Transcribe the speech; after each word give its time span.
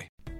Bye. 0.00 0.39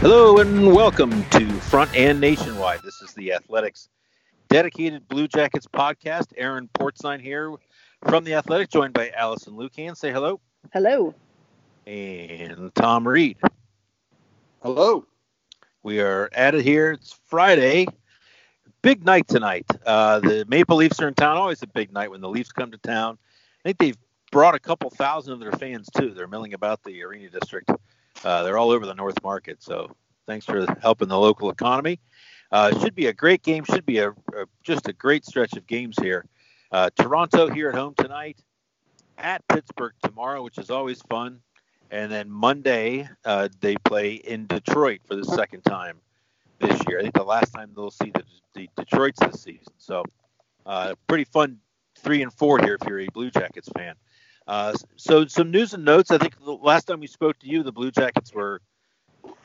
Hello 0.00 0.38
and 0.38 0.72
welcome 0.72 1.10
to 1.24 1.46
Front 1.60 1.94
and 1.94 2.18
Nationwide. 2.18 2.80
This 2.82 3.02
is 3.02 3.12
the 3.12 3.34
Athletics 3.34 3.90
dedicated 4.48 5.06
Blue 5.08 5.28
Jackets 5.28 5.66
podcast. 5.66 6.32
Aaron 6.38 6.70
Portzline 6.72 7.20
here 7.20 7.52
from 8.08 8.24
the 8.24 8.32
Athletic, 8.32 8.70
joined 8.70 8.94
by 8.94 9.10
Alison 9.10 9.52
Lukan. 9.52 9.94
Say 9.94 10.10
hello. 10.10 10.40
Hello. 10.72 11.14
And 11.86 12.74
Tom 12.74 13.06
Reed. 13.06 13.36
Hello. 14.62 15.04
We 15.82 16.00
are 16.00 16.30
at 16.32 16.54
it 16.54 16.62
here. 16.62 16.92
It's 16.92 17.20
Friday. 17.26 17.86
Big 18.80 19.04
night 19.04 19.28
tonight. 19.28 19.66
Uh, 19.84 20.20
the 20.20 20.46
Maple 20.48 20.78
Leafs 20.78 20.98
are 21.02 21.08
in 21.08 21.14
town. 21.14 21.36
Always 21.36 21.62
a 21.62 21.66
big 21.66 21.92
night 21.92 22.10
when 22.10 22.22
the 22.22 22.28
Leafs 22.30 22.52
come 22.52 22.70
to 22.70 22.78
town. 22.78 23.18
I 23.66 23.68
think 23.68 23.76
they've 23.76 23.98
brought 24.32 24.54
a 24.54 24.60
couple 24.60 24.88
thousand 24.88 25.34
of 25.34 25.40
their 25.40 25.52
fans 25.52 25.90
too. 25.94 26.14
They're 26.14 26.26
milling 26.26 26.54
about 26.54 26.82
the 26.84 27.02
arena 27.02 27.28
district. 27.28 27.70
Uh, 28.24 28.42
they're 28.42 28.58
all 28.58 28.70
over 28.70 28.86
the 28.86 28.94
North 28.94 29.22
Market. 29.22 29.62
So 29.62 29.94
thanks 30.26 30.46
for 30.46 30.66
helping 30.80 31.08
the 31.08 31.18
local 31.18 31.50
economy. 31.50 32.00
Uh, 32.52 32.78
should 32.80 32.94
be 32.94 33.06
a 33.06 33.12
great 33.12 33.42
game. 33.42 33.64
Should 33.64 33.86
be 33.86 33.98
a, 33.98 34.10
a 34.10 34.46
just 34.62 34.88
a 34.88 34.92
great 34.92 35.24
stretch 35.24 35.56
of 35.56 35.66
games 35.66 35.96
here. 36.00 36.26
Uh, 36.72 36.90
Toronto 36.96 37.48
here 37.48 37.68
at 37.68 37.74
home 37.74 37.94
tonight, 37.96 38.38
at 39.18 39.46
Pittsburgh 39.48 39.92
tomorrow, 40.02 40.42
which 40.42 40.58
is 40.58 40.70
always 40.70 41.00
fun, 41.02 41.40
and 41.90 42.10
then 42.10 42.30
Monday 42.30 43.08
uh, 43.24 43.48
they 43.60 43.76
play 43.84 44.14
in 44.14 44.46
Detroit 44.46 45.00
for 45.06 45.16
the 45.16 45.24
second 45.24 45.62
time 45.62 45.98
this 46.60 46.80
year. 46.88 46.98
I 46.98 47.02
think 47.02 47.14
the 47.14 47.24
last 47.24 47.52
time 47.52 47.70
they'll 47.74 47.90
see 47.90 48.10
the, 48.12 48.22
the 48.54 48.68
Detroit's 48.76 49.18
this 49.20 49.42
season. 49.42 49.72
So 49.78 50.04
uh, 50.66 50.94
pretty 51.06 51.24
fun 51.24 51.58
three 51.98 52.22
and 52.22 52.32
four 52.32 52.58
here 52.58 52.78
if 52.80 52.88
you're 52.88 53.00
a 53.00 53.08
Blue 53.12 53.30
Jackets 53.30 53.68
fan. 53.76 53.94
Uh, 54.46 54.74
so 54.96 55.26
some 55.26 55.50
news 55.50 55.74
and 55.74 55.84
notes. 55.84 56.10
I 56.10 56.18
think 56.18 56.42
the 56.42 56.52
last 56.52 56.86
time 56.86 57.00
we 57.00 57.06
spoke 57.06 57.38
to 57.40 57.46
you, 57.46 57.62
the 57.62 57.72
Blue 57.72 57.90
Jackets 57.90 58.32
were 58.32 58.60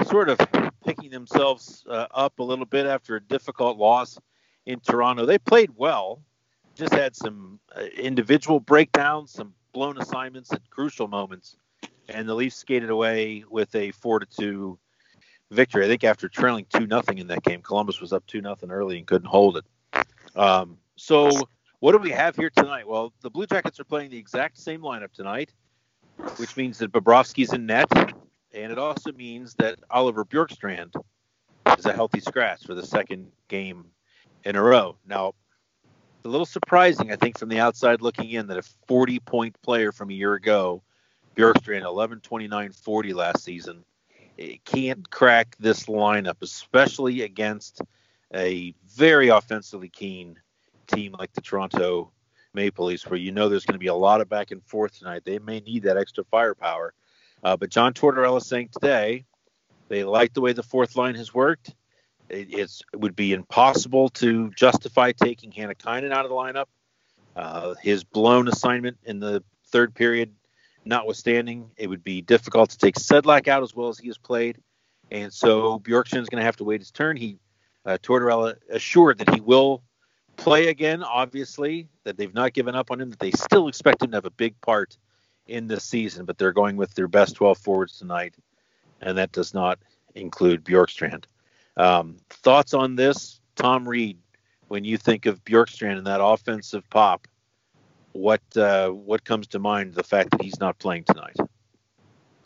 sort 0.05 0.29
of 0.29 0.39
picking 0.85 1.11
themselves 1.11 1.83
uh, 1.89 2.07
up 2.11 2.39
a 2.39 2.43
little 2.43 2.65
bit 2.65 2.85
after 2.85 3.15
a 3.15 3.21
difficult 3.21 3.77
loss 3.77 4.17
in 4.65 4.79
Toronto. 4.79 5.25
They 5.25 5.37
played 5.37 5.71
well, 5.75 6.21
just 6.75 6.93
had 6.93 7.15
some 7.15 7.59
uh, 7.75 7.81
individual 7.97 8.59
breakdowns, 8.59 9.31
some 9.31 9.53
blown 9.73 9.97
assignments 9.99 10.51
at 10.53 10.69
crucial 10.69 11.07
moments, 11.07 11.57
and 12.09 12.27
the 12.27 12.33
Leafs 12.33 12.55
skated 12.55 12.89
away 12.89 13.43
with 13.49 13.73
a 13.75 13.91
four 13.91 14.19
to 14.19 14.25
two 14.25 14.79
victory. 15.51 15.85
I 15.85 15.87
think 15.87 16.03
after 16.03 16.29
trailing 16.29 16.65
two 16.73 16.87
nothing 16.87 17.17
in 17.17 17.27
that 17.27 17.43
game, 17.43 17.61
Columbus 17.61 18.01
was 18.01 18.13
up 18.13 18.25
two 18.25 18.41
nothing 18.41 18.71
early 18.71 18.97
and 18.97 19.05
couldn't 19.05 19.27
hold 19.27 19.57
it. 19.57 19.65
Um, 20.35 20.77
so 20.95 21.29
what 21.85 21.91
do 21.91 21.99
we 21.99 22.09
have 22.09 22.35
here 22.35 22.49
tonight? 22.49 22.87
Well, 22.87 23.13
the 23.21 23.29
Blue 23.29 23.45
Jackets 23.45 23.79
are 23.79 23.83
playing 23.83 24.09
the 24.09 24.17
exact 24.17 24.57
same 24.57 24.81
lineup 24.81 25.13
tonight, 25.13 25.53
which 26.37 26.57
means 26.57 26.79
that 26.79 26.91
Bobrovsky's 26.91 27.53
in 27.53 27.67
net, 27.67 27.85
and 28.55 28.71
it 28.71 28.79
also 28.79 29.11
means 29.11 29.53
that 29.59 29.77
Oliver 29.91 30.25
Bjorkstrand 30.25 30.95
is 31.77 31.85
a 31.85 31.93
healthy 31.93 32.21
scratch 32.21 32.65
for 32.65 32.73
the 32.73 32.83
second 32.83 33.31
game 33.49 33.85
in 34.45 34.55
a 34.55 34.63
row. 34.63 34.97
Now, 35.05 35.35
a 36.23 36.27
little 36.27 36.47
surprising, 36.47 37.11
I 37.11 37.17
think, 37.17 37.37
from 37.37 37.49
the 37.49 37.59
outside 37.59 38.01
looking 38.01 38.31
in, 38.31 38.47
that 38.47 38.57
a 38.57 38.63
40 38.87 39.19
point 39.19 39.55
player 39.61 39.91
from 39.91 40.09
a 40.09 40.13
year 40.13 40.33
ago, 40.33 40.81
Bjorkstrand, 41.35 41.83
11 41.83 42.21
29 42.21 42.71
40 42.71 43.13
last 43.13 43.43
season, 43.43 43.85
can't 44.63 45.07
crack 45.11 45.55
this 45.59 45.83
lineup, 45.83 46.41
especially 46.41 47.21
against 47.21 47.79
a 48.33 48.73
very 48.87 49.27
offensively 49.27 49.89
keen 49.89 50.39
team 50.87 51.15
like 51.17 51.33
the 51.33 51.41
Toronto 51.41 52.11
Maple 52.53 52.85
Leafs, 52.85 53.05
where 53.07 53.19
you 53.19 53.31
know 53.31 53.49
there's 53.49 53.65
going 53.65 53.73
to 53.73 53.79
be 53.79 53.87
a 53.87 53.95
lot 53.95 54.21
of 54.21 54.29
back 54.29 54.51
and 54.51 54.63
forth 54.63 54.97
tonight. 54.97 55.23
They 55.25 55.39
may 55.39 55.59
need 55.59 55.83
that 55.83 55.97
extra 55.97 56.23
firepower. 56.23 56.93
Uh, 57.43 57.57
but 57.57 57.69
John 57.69 57.93
Tortorella 57.93 58.41
saying 58.41 58.69
today 58.71 59.25
they 59.89 60.03
like 60.03 60.33
the 60.33 60.41
way 60.41 60.53
the 60.53 60.63
fourth 60.63 60.95
line 60.95 61.15
has 61.15 61.33
worked. 61.33 61.75
It, 62.29 62.53
it 62.53 62.71
would 62.95 63.15
be 63.15 63.33
impossible 63.33 64.09
to 64.09 64.49
justify 64.51 65.11
taking 65.11 65.51
Hannikainen 65.51 66.11
out 66.11 66.25
of 66.25 66.29
the 66.29 66.35
lineup. 66.35 66.65
Uh, 67.35 67.75
his 67.81 68.03
blown 68.03 68.47
assignment 68.47 68.97
in 69.03 69.19
the 69.19 69.43
third 69.67 69.93
period, 69.93 70.33
notwithstanding, 70.85 71.69
it 71.77 71.87
would 71.87 72.03
be 72.03 72.21
difficult 72.21 72.71
to 72.71 72.77
take 72.77 72.95
Sedlak 72.95 73.47
out 73.47 73.61
as 73.61 73.75
well 73.75 73.89
as 73.89 73.99
he 73.99 74.07
has 74.07 74.17
played. 74.17 74.57
And 75.11 75.31
so 75.31 75.79
Bjorkstrand 75.79 76.21
is 76.21 76.29
going 76.29 76.41
to 76.41 76.45
have 76.45 76.57
to 76.57 76.63
wait 76.63 76.81
his 76.81 76.91
turn. 76.91 77.17
He 77.17 77.37
uh, 77.85 77.97
Tortorella 78.01 78.55
assured 78.69 79.19
that 79.19 79.33
he 79.33 79.41
will 79.41 79.83
play 80.37 80.67
again, 80.67 81.03
obviously, 81.03 81.87
that 82.03 82.17
they've 82.17 82.33
not 82.33 82.53
given 82.53 82.75
up 82.75 82.91
on 82.91 83.01
him, 83.01 83.09
that 83.09 83.19
they 83.19 83.31
still 83.31 83.67
expect 83.67 84.03
him 84.03 84.11
to 84.11 84.17
have 84.17 84.25
a 84.25 84.31
big 84.31 84.59
part 84.61 84.97
in 85.47 85.67
this 85.67 85.83
season, 85.83 86.25
but 86.25 86.37
they're 86.37 86.51
going 86.51 86.75
with 86.75 86.93
their 86.95 87.07
best 87.07 87.35
12 87.35 87.57
forwards 87.57 87.97
tonight, 87.97 88.35
and 89.01 89.17
that 89.17 89.31
does 89.31 89.53
not 89.53 89.79
include 90.15 90.63
Bjorkstrand. 90.63 91.25
Um, 91.77 92.17
thoughts 92.29 92.73
on 92.73 92.95
this, 92.95 93.39
Tom 93.55 93.87
Reed, 93.87 94.17
when 94.67 94.83
you 94.83 94.97
think 94.97 95.25
of 95.25 95.43
Bjorkstrand 95.43 95.97
and 95.97 96.07
that 96.07 96.23
offensive 96.23 96.89
pop, 96.89 97.27
what 98.13 98.41
uh, 98.55 98.89
what 98.89 99.25
comes 99.25 99.45
to 99.47 99.59
mind 99.59 99.93
the 99.93 100.03
fact 100.03 100.31
that 100.31 100.41
he's 100.41 100.59
not 100.59 100.79
playing 100.79 101.03
tonight? 101.03 101.35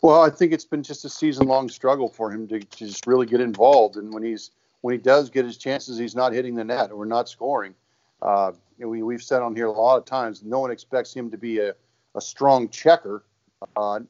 Well, 0.02 0.22
I 0.22 0.30
think 0.30 0.52
it's 0.52 0.64
been 0.64 0.82
just 0.82 1.04
a 1.04 1.08
season-long 1.08 1.68
struggle 1.68 2.08
for 2.08 2.32
him 2.32 2.48
to, 2.48 2.58
to 2.58 2.86
just 2.86 3.06
really 3.06 3.26
get 3.26 3.40
involved, 3.40 3.96
and 3.96 4.12
when 4.12 4.22
he's 4.22 4.50
when 4.80 4.92
he 4.92 4.98
does 4.98 5.30
get 5.30 5.44
his 5.44 5.56
chances, 5.56 5.98
he's 5.98 6.14
not 6.14 6.32
hitting 6.32 6.54
the 6.54 6.64
net 6.64 6.90
or 6.90 7.06
not 7.06 7.28
scoring. 7.28 7.74
Uh, 8.22 8.52
we, 8.78 9.02
we've 9.02 9.22
said 9.22 9.42
on 9.42 9.54
here 9.54 9.66
a 9.66 9.72
lot 9.72 9.96
of 9.96 10.04
times, 10.04 10.42
no 10.42 10.60
one 10.60 10.70
expects 10.70 11.14
him 11.14 11.30
to 11.30 11.38
be 11.38 11.58
a, 11.58 11.74
a 12.14 12.20
strong 12.20 12.68
checker 12.68 13.22
uh, 13.76 14.00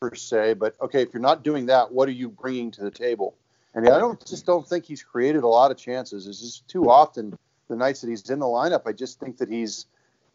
per 0.00 0.14
se. 0.14 0.54
But 0.54 0.76
okay, 0.80 1.02
if 1.02 1.12
you're 1.12 1.20
not 1.20 1.42
doing 1.42 1.66
that, 1.66 1.90
what 1.92 2.08
are 2.08 2.12
you 2.12 2.28
bringing 2.28 2.70
to 2.72 2.82
the 2.82 2.90
table? 2.90 3.34
And 3.74 3.88
I 3.88 3.98
don't 3.98 4.24
just 4.26 4.46
don't 4.46 4.66
think 4.66 4.84
he's 4.84 5.02
created 5.02 5.44
a 5.44 5.48
lot 5.48 5.70
of 5.70 5.76
chances. 5.76 6.26
It's 6.26 6.40
just 6.40 6.66
too 6.68 6.90
often 6.90 7.38
the 7.68 7.76
nights 7.76 8.00
that 8.00 8.10
he's 8.10 8.28
in 8.28 8.40
the 8.40 8.46
lineup. 8.46 8.82
I 8.86 8.92
just 8.92 9.20
think 9.20 9.38
that 9.38 9.48
he's 9.48 9.86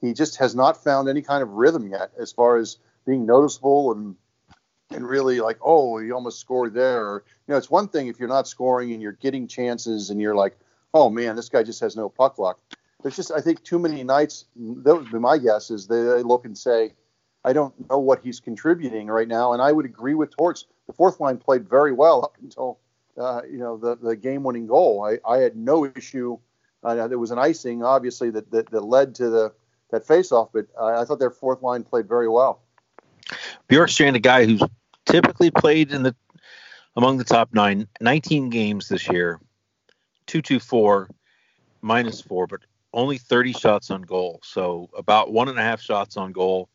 he 0.01 0.13
just 0.13 0.38
has 0.38 0.56
not 0.56 0.81
found 0.81 1.09
any 1.09 1.21
kind 1.21 1.44
of 1.44 1.50
rhythm 1.50 1.89
yet 1.89 2.12
as 2.18 2.31
far 2.31 2.57
as 2.57 2.77
being 3.06 3.25
noticeable 3.25 3.92
and 3.92 4.15
and 4.91 5.07
really 5.07 5.39
like 5.39 5.57
oh 5.61 5.97
he 5.97 6.11
almost 6.11 6.39
scored 6.39 6.73
there. 6.73 7.05
Or, 7.05 7.23
you 7.47 7.51
know, 7.51 7.57
it's 7.57 7.69
one 7.69 7.87
thing 7.87 8.07
if 8.07 8.19
you're 8.19 8.29
not 8.29 8.47
scoring 8.47 8.91
and 8.93 9.01
you're 9.01 9.13
getting 9.13 9.47
chances 9.47 10.09
and 10.09 10.21
you're 10.21 10.35
like 10.35 10.57
oh 10.93 11.09
man 11.09 11.35
this 11.35 11.49
guy 11.49 11.63
just 11.63 11.79
has 11.81 11.95
no 11.95 12.09
puck 12.09 12.37
luck. 12.37 12.59
There's 13.01 13.15
just 13.15 13.31
I 13.31 13.41
think 13.41 13.63
too 13.63 13.79
many 13.79 14.03
nights. 14.03 14.45
That 14.55 14.95
would 14.95 15.11
be 15.11 15.19
my 15.19 15.37
guess 15.37 15.69
is 15.69 15.87
they, 15.87 16.01
they 16.01 16.23
look 16.23 16.45
and 16.45 16.57
say 16.57 16.93
I 17.45 17.53
don't 17.53 17.89
know 17.89 17.99
what 17.99 18.23
he's 18.23 18.39
contributing 18.39 19.07
right 19.07 19.27
now. 19.27 19.53
And 19.53 19.61
I 19.61 19.71
would 19.71 19.85
agree 19.85 20.15
with 20.15 20.35
Torts. 20.35 20.65
The 20.87 20.93
fourth 20.93 21.19
line 21.19 21.37
played 21.37 21.69
very 21.69 21.91
well 21.91 22.23
up 22.25 22.37
until 22.41 22.79
uh, 23.17 23.41
you 23.49 23.59
know 23.59 23.77
the 23.77 23.95
the 23.95 24.15
game 24.15 24.43
winning 24.43 24.67
goal. 24.67 25.05
I, 25.05 25.19
I 25.29 25.37
had 25.37 25.55
no 25.55 25.85
issue. 25.85 26.37
Uh, 26.83 27.07
there 27.07 27.19
was 27.19 27.31
an 27.31 27.39
icing 27.39 27.83
obviously 27.83 28.29
that, 28.31 28.51
that, 28.51 28.69
that 28.71 28.81
led 28.81 29.15
to 29.15 29.29
the 29.29 29.53
that 29.91 30.05
face 30.05 30.31
off, 30.31 30.49
but 30.51 30.65
uh, 30.79 30.99
I 30.99 31.05
thought 31.05 31.19
their 31.19 31.31
fourth 31.31 31.61
line 31.61 31.83
played 31.83 32.07
very 32.07 32.27
well. 32.27 32.61
Bjorkstrand, 33.69 34.15
a 34.15 34.19
guy 34.19 34.45
who's 34.45 34.63
typically 35.06 35.51
played 35.51 35.91
in 35.91 36.03
the 36.03 36.15
among 36.95 37.17
the 37.17 37.23
top 37.23 37.53
nine, 37.53 37.88
19 38.00 38.50
games 38.50 38.88
this 38.88 39.09
year, 39.09 39.39
224 40.27 41.09
minus 41.81 42.21
four, 42.21 42.47
four, 42.47 42.57
but 42.57 42.65
only 42.94 43.17
30 43.17 43.53
shots 43.53 43.91
on 43.91 44.01
goal. 44.01 44.39
So 44.44 44.89
about 44.97 45.33
one 45.33 45.50
and 45.50 45.59
a 45.59 45.62
half 45.62 45.81
shots 45.81 46.15
on 46.15 46.31
goal 46.31 46.69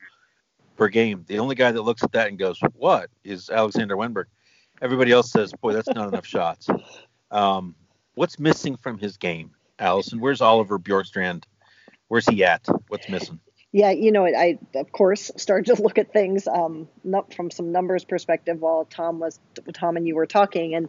per 0.77 0.89
game. 0.89 1.25
The 1.27 1.39
only 1.39 1.55
guy 1.55 1.73
that 1.73 1.83
looks 1.83 2.03
at 2.03 2.13
that 2.13 2.29
and 2.29 2.39
goes, 2.39 2.61
"What?" 2.75 3.11
is 3.25 3.51
Alexander 3.51 3.97
Wennberg. 3.97 4.27
Everybody 4.83 5.13
else 5.13 5.31
says, 5.31 5.53
"Boy, 5.53 5.73
that's 5.73 5.89
not 5.89 6.09
enough 6.09 6.27
shots." 6.27 6.69
Um, 7.31 7.75
what's 8.15 8.39
missing 8.39 8.77
from 8.77 8.99
his 8.99 9.17
game, 9.17 9.55
Alison? 9.79 10.21
Where's 10.21 10.41
Oliver 10.41 10.79
Bjorkstrand? 10.79 11.45
Where's 12.09 12.27
he 12.27 12.45
at? 12.45 12.67
What's 12.89 13.09
missing? 13.09 13.41
Yeah, 13.73 13.91
you 13.91 14.11
know, 14.11 14.27
I 14.27 14.59
of 14.75 14.91
course 14.91 15.31
started 15.37 15.75
to 15.75 15.83
look 15.83 15.99
at 15.99 16.13
things 16.13 16.49
um, 16.49 16.89
from 17.35 17.51
some 17.51 17.71
numbers 17.71 18.05
perspective 18.05 18.61
while 18.61 18.85
Tom 18.85 19.21
was 19.21 19.39
Tom 19.73 19.97
and 19.97 20.07
you 20.07 20.17
were 20.17 20.27
talking, 20.27 20.75
and 20.75 20.89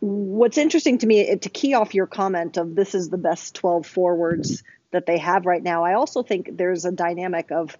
what's 0.00 0.58
interesting 0.58 0.98
to 0.98 1.06
me 1.06 1.36
to 1.36 1.48
key 1.48 1.74
off 1.74 1.94
your 1.94 2.06
comment 2.06 2.56
of 2.56 2.74
this 2.74 2.94
is 2.94 3.08
the 3.08 3.18
best 3.18 3.54
12 3.54 3.86
forwards 3.86 4.62
that 4.90 5.06
they 5.06 5.18
have 5.18 5.46
right 5.46 5.62
now. 5.62 5.84
I 5.84 5.94
also 5.94 6.22
think 6.22 6.56
there's 6.56 6.84
a 6.84 6.92
dynamic 6.92 7.50
of 7.50 7.76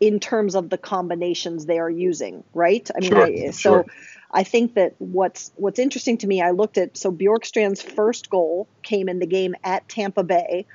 in 0.00 0.20
terms 0.20 0.54
of 0.54 0.70
the 0.70 0.78
combinations 0.78 1.66
they 1.66 1.78
are 1.78 1.90
using, 1.90 2.44
right? 2.54 2.88
I 2.94 3.00
mean, 3.00 3.10
sure, 3.10 3.24
I, 3.24 3.50
so 3.50 3.72
sure. 3.72 3.86
I 4.30 4.44
think 4.44 4.74
that 4.74 4.94
what's 4.98 5.50
what's 5.56 5.78
interesting 5.78 6.18
to 6.18 6.26
me, 6.26 6.42
I 6.42 6.52
looked 6.52 6.78
at 6.78 6.96
so 6.96 7.10
Bjorkstrand's 7.10 7.82
first 7.82 8.30
goal 8.30 8.68
came 8.82 9.08
in 9.08 9.18
the 9.18 9.26
game 9.26 9.54
at 9.64 9.88
Tampa 9.88 10.22
Bay, 10.22 10.66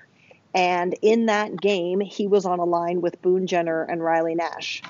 and 0.53 0.95
in 1.01 1.27
that 1.27 1.55
game 1.59 1.99
he 1.99 2.27
was 2.27 2.45
on 2.45 2.59
a 2.59 2.65
line 2.65 3.01
with 3.01 3.21
Boone 3.21 3.47
Jenner 3.47 3.83
and 3.83 4.03
Riley 4.03 4.35
Nash. 4.35 4.81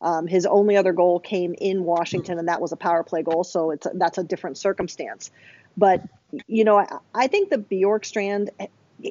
Um, 0.00 0.26
his 0.26 0.46
only 0.46 0.76
other 0.76 0.92
goal 0.92 1.20
came 1.20 1.54
in 1.58 1.84
Washington, 1.84 2.38
and 2.38 2.48
that 2.48 2.60
was 2.60 2.72
a 2.72 2.76
power 2.76 3.04
play 3.04 3.22
goal, 3.22 3.44
so 3.44 3.70
it's 3.70 3.86
that's 3.94 4.18
a 4.18 4.24
different 4.24 4.58
circumstance. 4.58 5.30
But 5.76 6.02
you 6.48 6.64
know, 6.64 6.78
I, 6.78 6.98
I 7.14 7.26
think 7.28 7.50
that 7.50 7.68
Bjorkstrand 7.68 8.48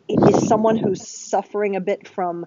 is 0.08 0.48
someone 0.48 0.78
who's 0.78 1.08
suffering 1.08 1.76
a 1.76 1.82
bit 1.82 2.08
from 2.08 2.46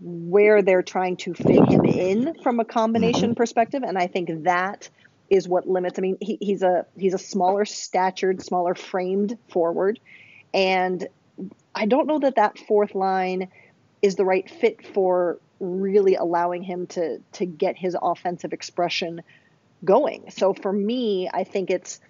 where 0.00 0.62
they're 0.62 0.82
trying 0.82 1.16
to 1.16 1.34
fit 1.34 1.68
him 1.68 1.84
in 1.84 2.34
from 2.42 2.60
a 2.60 2.64
combination 2.64 3.30
mm-hmm. 3.30 3.34
perspective, 3.34 3.82
and 3.82 3.98
I 3.98 4.06
think 4.06 4.44
that 4.44 4.88
is 5.30 5.48
what 5.48 5.68
limits. 5.68 5.98
I 5.98 6.02
mean, 6.02 6.18
he, 6.20 6.38
he's 6.40 6.62
a 6.62 6.86
he's 6.96 7.14
a 7.14 7.18
smaller 7.18 7.64
statured, 7.64 8.42
smaller 8.42 8.74
framed 8.74 9.38
forward, 9.48 9.98
and 10.54 11.06
I 11.74 11.86
don't 11.86 12.06
know 12.06 12.18
that 12.20 12.36
that 12.36 12.58
fourth 12.58 12.94
line 12.94 13.48
is 14.02 14.16
the 14.16 14.24
right 14.24 14.48
fit 14.48 14.86
for 14.86 15.38
really 15.60 16.16
allowing 16.16 16.62
him 16.62 16.86
to 16.88 17.18
to 17.32 17.46
get 17.46 17.76
his 17.76 17.96
offensive 18.00 18.52
expression 18.52 19.22
going. 19.84 20.30
So 20.30 20.54
for 20.54 20.72
me, 20.72 21.28
I 21.32 21.44
think 21.44 21.70
it's 21.70 22.00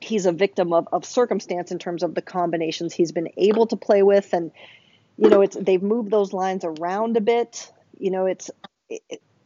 he's 0.00 0.26
a 0.26 0.32
victim 0.32 0.72
of, 0.72 0.88
of 0.92 1.04
circumstance 1.04 1.72
in 1.72 1.78
terms 1.78 2.02
of 2.02 2.14
the 2.14 2.22
combinations 2.22 2.92
he's 2.92 3.12
been 3.12 3.30
able 3.36 3.66
to 3.68 3.76
play 3.76 4.02
with 4.02 4.32
and 4.34 4.50
you 5.16 5.30
know, 5.30 5.42
it's 5.42 5.56
they've 5.56 5.82
moved 5.82 6.10
those 6.10 6.32
lines 6.32 6.64
around 6.64 7.16
a 7.16 7.20
bit. 7.20 7.70
You 7.98 8.10
know, 8.10 8.26
it's 8.26 8.50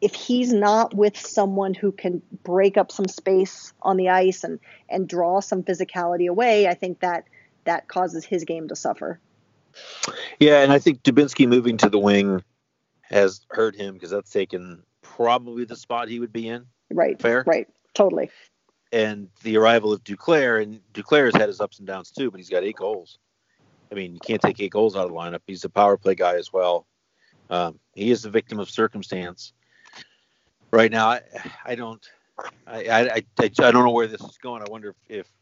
if 0.00 0.14
he's 0.14 0.52
not 0.52 0.94
with 0.94 1.18
someone 1.18 1.74
who 1.74 1.92
can 1.92 2.22
break 2.42 2.76
up 2.76 2.90
some 2.90 3.08
space 3.08 3.72
on 3.82 3.96
the 3.96 4.08
ice 4.08 4.44
and 4.44 4.60
and 4.88 5.08
draw 5.08 5.40
some 5.40 5.62
physicality 5.62 6.28
away, 6.28 6.66
I 6.66 6.74
think 6.74 7.00
that 7.00 7.24
that 7.64 7.88
causes 7.88 8.24
his 8.24 8.44
game 8.44 8.68
to 8.68 8.76
suffer. 8.76 9.20
Yeah, 10.38 10.62
and 10.62 10.72
I 10.72 10.78
think 10.78 11.02
Dubinsky 11.02 11.48
moving 11.48 11.76
to 11.78 11.88
the 11.88 11.98
wing 11.98 12.42
has 13.02 13.40
hurt 13.50 13.74
him 13.74 13.94
because 13.94 14.10
that's 14.10 14.30
taken 14.30 14.82
probably 15.02 15.64
the 15.64 15.76
spot 15.76 16.08
he 16.08 16.20
would 16.20 16.32
be 16.32 16.48
in. 16.48 16.66
Right. 16.90 17.20
Fair. 17.20 17.44
Right. 17.46 17.68
Totally. 17.94 18.30
And 18.92 19.28
the 19.42 19.56
arrival 19.56 19.92
of 19.92 20.02
Duclair, 20.04 20.62
and 20.62 20.80
Duclair 20.94 21.26
has 21.26 21.34
had 21.34 21.48
his 21.48 21.60
ups 21.60 21.78
and 21.78 21.86
downs 21.86 22.10
too, 22.10 22.30
but 22.30 22.38
he's 22.38 22.48
got 22.48 22.62
eight 22.62 22.76
goals. 22.76 23.18
I 23.90 23.94
mean, 23.94 24.14
you 24.14 24.20
can't 24.20 24.40
take 24.40 24.60
eight 24.60 24.70
goals 24.70 24.96
out 24.96 25.04
of 25.04 25.10
the 25.10 25.16
lineup. 25.16 25.40
He's 25.46 25.64
a 25.64 25.68
power 25.68 25.96
play 25.96 26.14
guy 26.14 26.36
as 26.36 26.52
well. 26.52 26.86
Um, 27.50 27.78
he 27.94 28.10
is 28.10 28.22
the 28.22 28.30
victim 28.30 28.58
of 28.58 28.70
circumstance. 28.70 29.52
Right 30.70 30.90
now, 30.90 31.08
I, 31.08 31.20
I 31.64 31.74
don't, 31.74 32.06
I, 32.66 32.84
I, 32.84 33.00
I, 33.00 33.22
I 33.40 33.48
don't 33.48 33.84
know 33.84 33.90
where 33.90 34.06
this 34.06 34.20
is 34.20 34.38
going. 34.38 34.62
I 34.62 34.70
wonder 34.70 34.90
if, 34.90 35.18
if, 35.20 35.32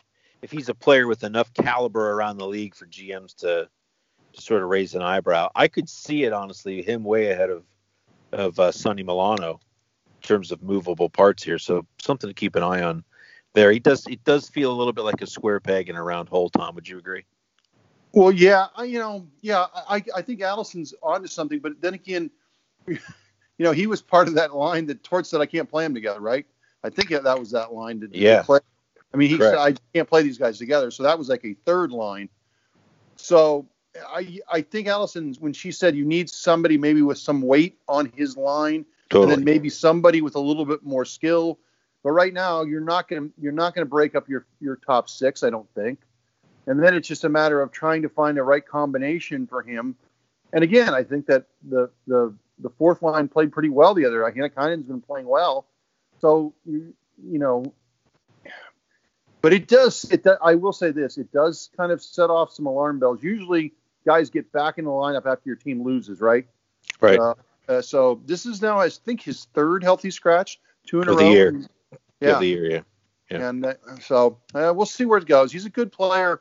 if 0.43 0.51
he's 0.51 0.69
a 0.69 0.75
player 0.75 1.07
with 1.07 1.25
enough 1.25 1.53
caliber 1.55 2.13
around 2.13 2.39
the 2.39 2.47
league 2.47 2.75
for 2.75 2.87
GMs 2.87 3.35
to, 3.37 3.47
to 3.47 3.69
sort 4.39 4.63
of 4.63 4.69
raise 4.69 4.95
an 4.95 5.03
eyebrow. 5.03 5.51
I 5.55 5.69
could 5.69 5.89
see 5.89 6.25
it 6.25 6.33
honestly, 6.33 6.83
him 6.83 7.05
way 7.05 7.31
ahead 7.31 7.51
of, 7.51 7.65
of 8.33 8.59
uh, 8.59 8.73
Sonny 8.73 9.03
Milano 9.03 9.61
in 10.23 10.27
terms 10.27 10.53
of 10.53 10.63
movable 10.63 11.09
parts 11.09 11.43
here. 11.43 11.59
So 11.59 11.87
something 12.01 12.29
to 12.29 12.35
keep 12.35 12.57
an 12.57 12.63
eye 12.63 12.83
on 12.83 13.05
there. 13.55 13.71
He 13.73 13.79
does, 13.79 14.07
it 14.07 14.23
does 14.25 14.49
feel 14.49 14.73
a 14.73 14.77
little 14.77 14.93
bit 14.93 15.03
like 15.03 15.23
a 15.23 15.27
square 15.27 15.61
peg 15.61 15.89
in 15.89 15.97
a 15.97 16.03
round 16.03 16.29
hole. 16.29 16.51
Tom, 16.51 16.75
would 16.75 16.89
you 16.89 16.99
agree? 16.99 17.25
Well, 18.13 18.33
yeah, 18.33 18.69
I, 18.77 18.85
you 18.85 18.99
know, 18.99 19.27
yeah, 19.43 19.67
I, 19.75 20.03
I 20.15 20.23
think 20.23 20.41
Alison's 20.41 20.95
onto 21.03 21.29
something, 21.29 21.59
but 21.59 21.81
then 21.81 21.95
again, 21.95 22.31
you 22.87 22.99
know, 23.59 23.73
he 23.73 23.87
was 23.87 24.01
part 24.01 24.29
of 24.29 24.35
that 24.35 24.55
line 24.55 24.87
that 24.87 25.03
Torts 25.03 25.31
said 25.31 25.41
I 25.41 25.47
can't 25.47 25.69
play 25.69 25.85
them 25.85 25.95
together, 25.95 26.21
right? 26.21 26.47
I 26.83 26.91
think 26.91 27.11
that 27.11 27.39
was 27.39 27.51
that 27.51 27.73
line. 27.73 28.01
To, 28.01 28.09
yeah. 28.13 28.43
play. 28.43 28.61
I 29.13 29.17
mean, 29.17 29.29
he 29.29 29.39
Correct. 29.39 29.57
said 29.57 29.59
I 29.59 29.75
can't 29.95 30.09
play 30.09 30.23
these 30.23 30.39
guys 30.39 30.59
together, 30.59 30.91
so 30.91 31.03
that 31.03 31.19
was 31.19 31.29
like 31.29 31.45
a 31.45 31.55
third 31.65 31.91
line. 31.91 32.29
So 33.17 33.67
I 34.09 34.41
I 34.51 34.61
think 34.63 34.89
Alison, 34.89 35.35
when 35.41 35.53
she 35.53 35.73
said 35.73 35.97
you 35.97 36.05
need 36.05 36.31
somebody 36.31 36.79
maybe 36.79 37.03
with 37.03 37.19
some 37.19 37.43
weight 37.43 37.79
on 37.89 38.13
his 38.15 38.37
line, 38.37 38.85
totally. 39.11 39.33
and 39.33 39.41
then 39.41 39.45
maybe 39.45 39.69
somebody 39.69 40.23
with 40.23 40.35
a 40.35 40.41
little 40.41 40.65
bit 40.65 40.85
more 40.85 41.05
skill. 41.05 41.59
But 42.03 42.13
right 42.13 42.33
now, 42.33 42.63
you're 42.63 42.81
not 42.81 43.09
gonna 43.09 43.29
you're 43.39 43.53
not 43.53 43.75
gonna 43.75 43.87
break 43.87 44.15
up 44.15 44.29
your 44.29 44.47
your 44.61 44.77
top 44.77 45.09
six. 45.09 45.43
I 45.43 45.51
don't 45.51 45.69
think 45.75 45.99
and 46.67 46.83
then 46.83 46.95
it's 46.95 47.09
just 47.09 47.25
a 47.25 47.29
matter 47.29 47.63
of 47.63 47.71
trying 47.71 48.03
to 48.03 48.09
find 48.09 48.37
the 48.37 48.43
right 48.43 48.67
combination 48.67 49.47
for 49.47 49.63
him. 49.63 49.97
And 50.53 50.65
again, 50.65 50.95
I 50.95 51.05
think 51.05 51.27
that 51.27 51.47
the 51.69 51.91
the 52.07 52.35
the 52.59 52.71
fourth 52.71 53.03
line 53.03 53.29
played 53.29 53.53
pretty 53.53 53.69
well 53.69 53.95
the 53.95 54.05
other. 54.05 54.29
Hannah 54.29 54.77
been 54.79 55.01
playing 55.01 55.27
well, 55.27 55.67
so 56.21 56.55
you, 56.65 56.95
you 57.25 57.39
know. 57.39 57.73
But 59.43 59.53
it 59.53 59.69
does. 59.69 60.05
It. 60.11 60.25
Does, 60.25 60.39
I 60.43 60.55
will 60.57 60.73
say 60.73 60.91
this. 60.91 61.19
It 61.19 61.31
does 61.33 61.71
kind 61.77 61.93
of 61.93 62.03
set 62.03 62.31
off 62.31 62.53
some 62.53 62.67
alarm 62.67 62.99
bells. 62.99 63.23
Usually, 63.23 63.75
guys 64.07 64.31
get 64.31 64.51
back 64.53 64.79
in 64.79 64.85
the 64.85 64.91
lineup 64.91 65.27
after 65.27 65.43
your 65.45 65.57
team 65.57 65.83
loses, 65.83 66.21
right? 66.21 66.47
Right. 67.01 67.19
Uh, 67.19 67.35
uh, 67.69 67.83
so 67.83 68.21
this 68.25 68.47
is 68.47 68.63
now, 68.63 68.79
I 68.79 68.89
think, 68.89 69.21
his 69.21 69.47
third 69.53 69.83
healthy 69.83 70.11
scratch, 70.11 70.61
two 70.87 71.01
in 71.01 71.07
For 71.07 71.13
a 71.13 71.17
row. 71.17 71.21
The 71.21 71.31
year. 71.31 71.69
Yeah. 72.21 72.35
For 72.35 72.41
the 72.41 72.47
year, 72.47 72.71
yeah. 72.71 72.81
yeah. 73.31 73.49
And 73.49 73.67
uh, 73.67 73.75
so 74.01 74.39
uh, 74.55 74.73
we'll 74.75 74.87
see 74.87 75.05
where 75.05 75.19
it 75.19 75.27
goes. 75.27 75.53
He's 75.53 75.67
a 75.67 75.71
good 75.71 75.93
player 75.93 76.41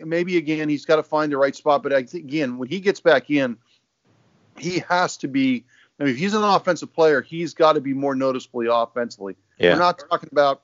maybe 0.00 0.36
again 0.36 0.68
he's 0.68 0.84
got 0.84 0.96
to 0.96 1.02
find 1.02 1.32
the 1.32 1.36
right 1.36 1.54
spot. 1.54 1.82
But 1.82 1.92
I 1.92 2.02
think 2.04 2.24
again 2.24 2.58
when 2.58 2.68
he 2.68 2.80
gets 2.80 3.00
back 3.00 3.30
in, 3.30 3.56
he 4.58 4.80
has 4.88 5.16
to 5.18 5.28
be. 5.28 5.64
I 6.00 6.04
mean, 6.04 6.14
if 6.14 6.18
he's 6.18 6.34
an 6.34 6.42
offensive 6.42 6.92
player, 6.92 7.20
he's 7.20 7.54
got 7.54 7.74
to 7.74 7.80
be 7.80 7.92
more 7.92 8.14
noticeably 8.14 8.66
offensively. 8.68 9.36
Yeah. 9.58 9.74
We're 9.74 9.80
not 9.80 10.02
talking 10.10 10.30
about 10.32 10.62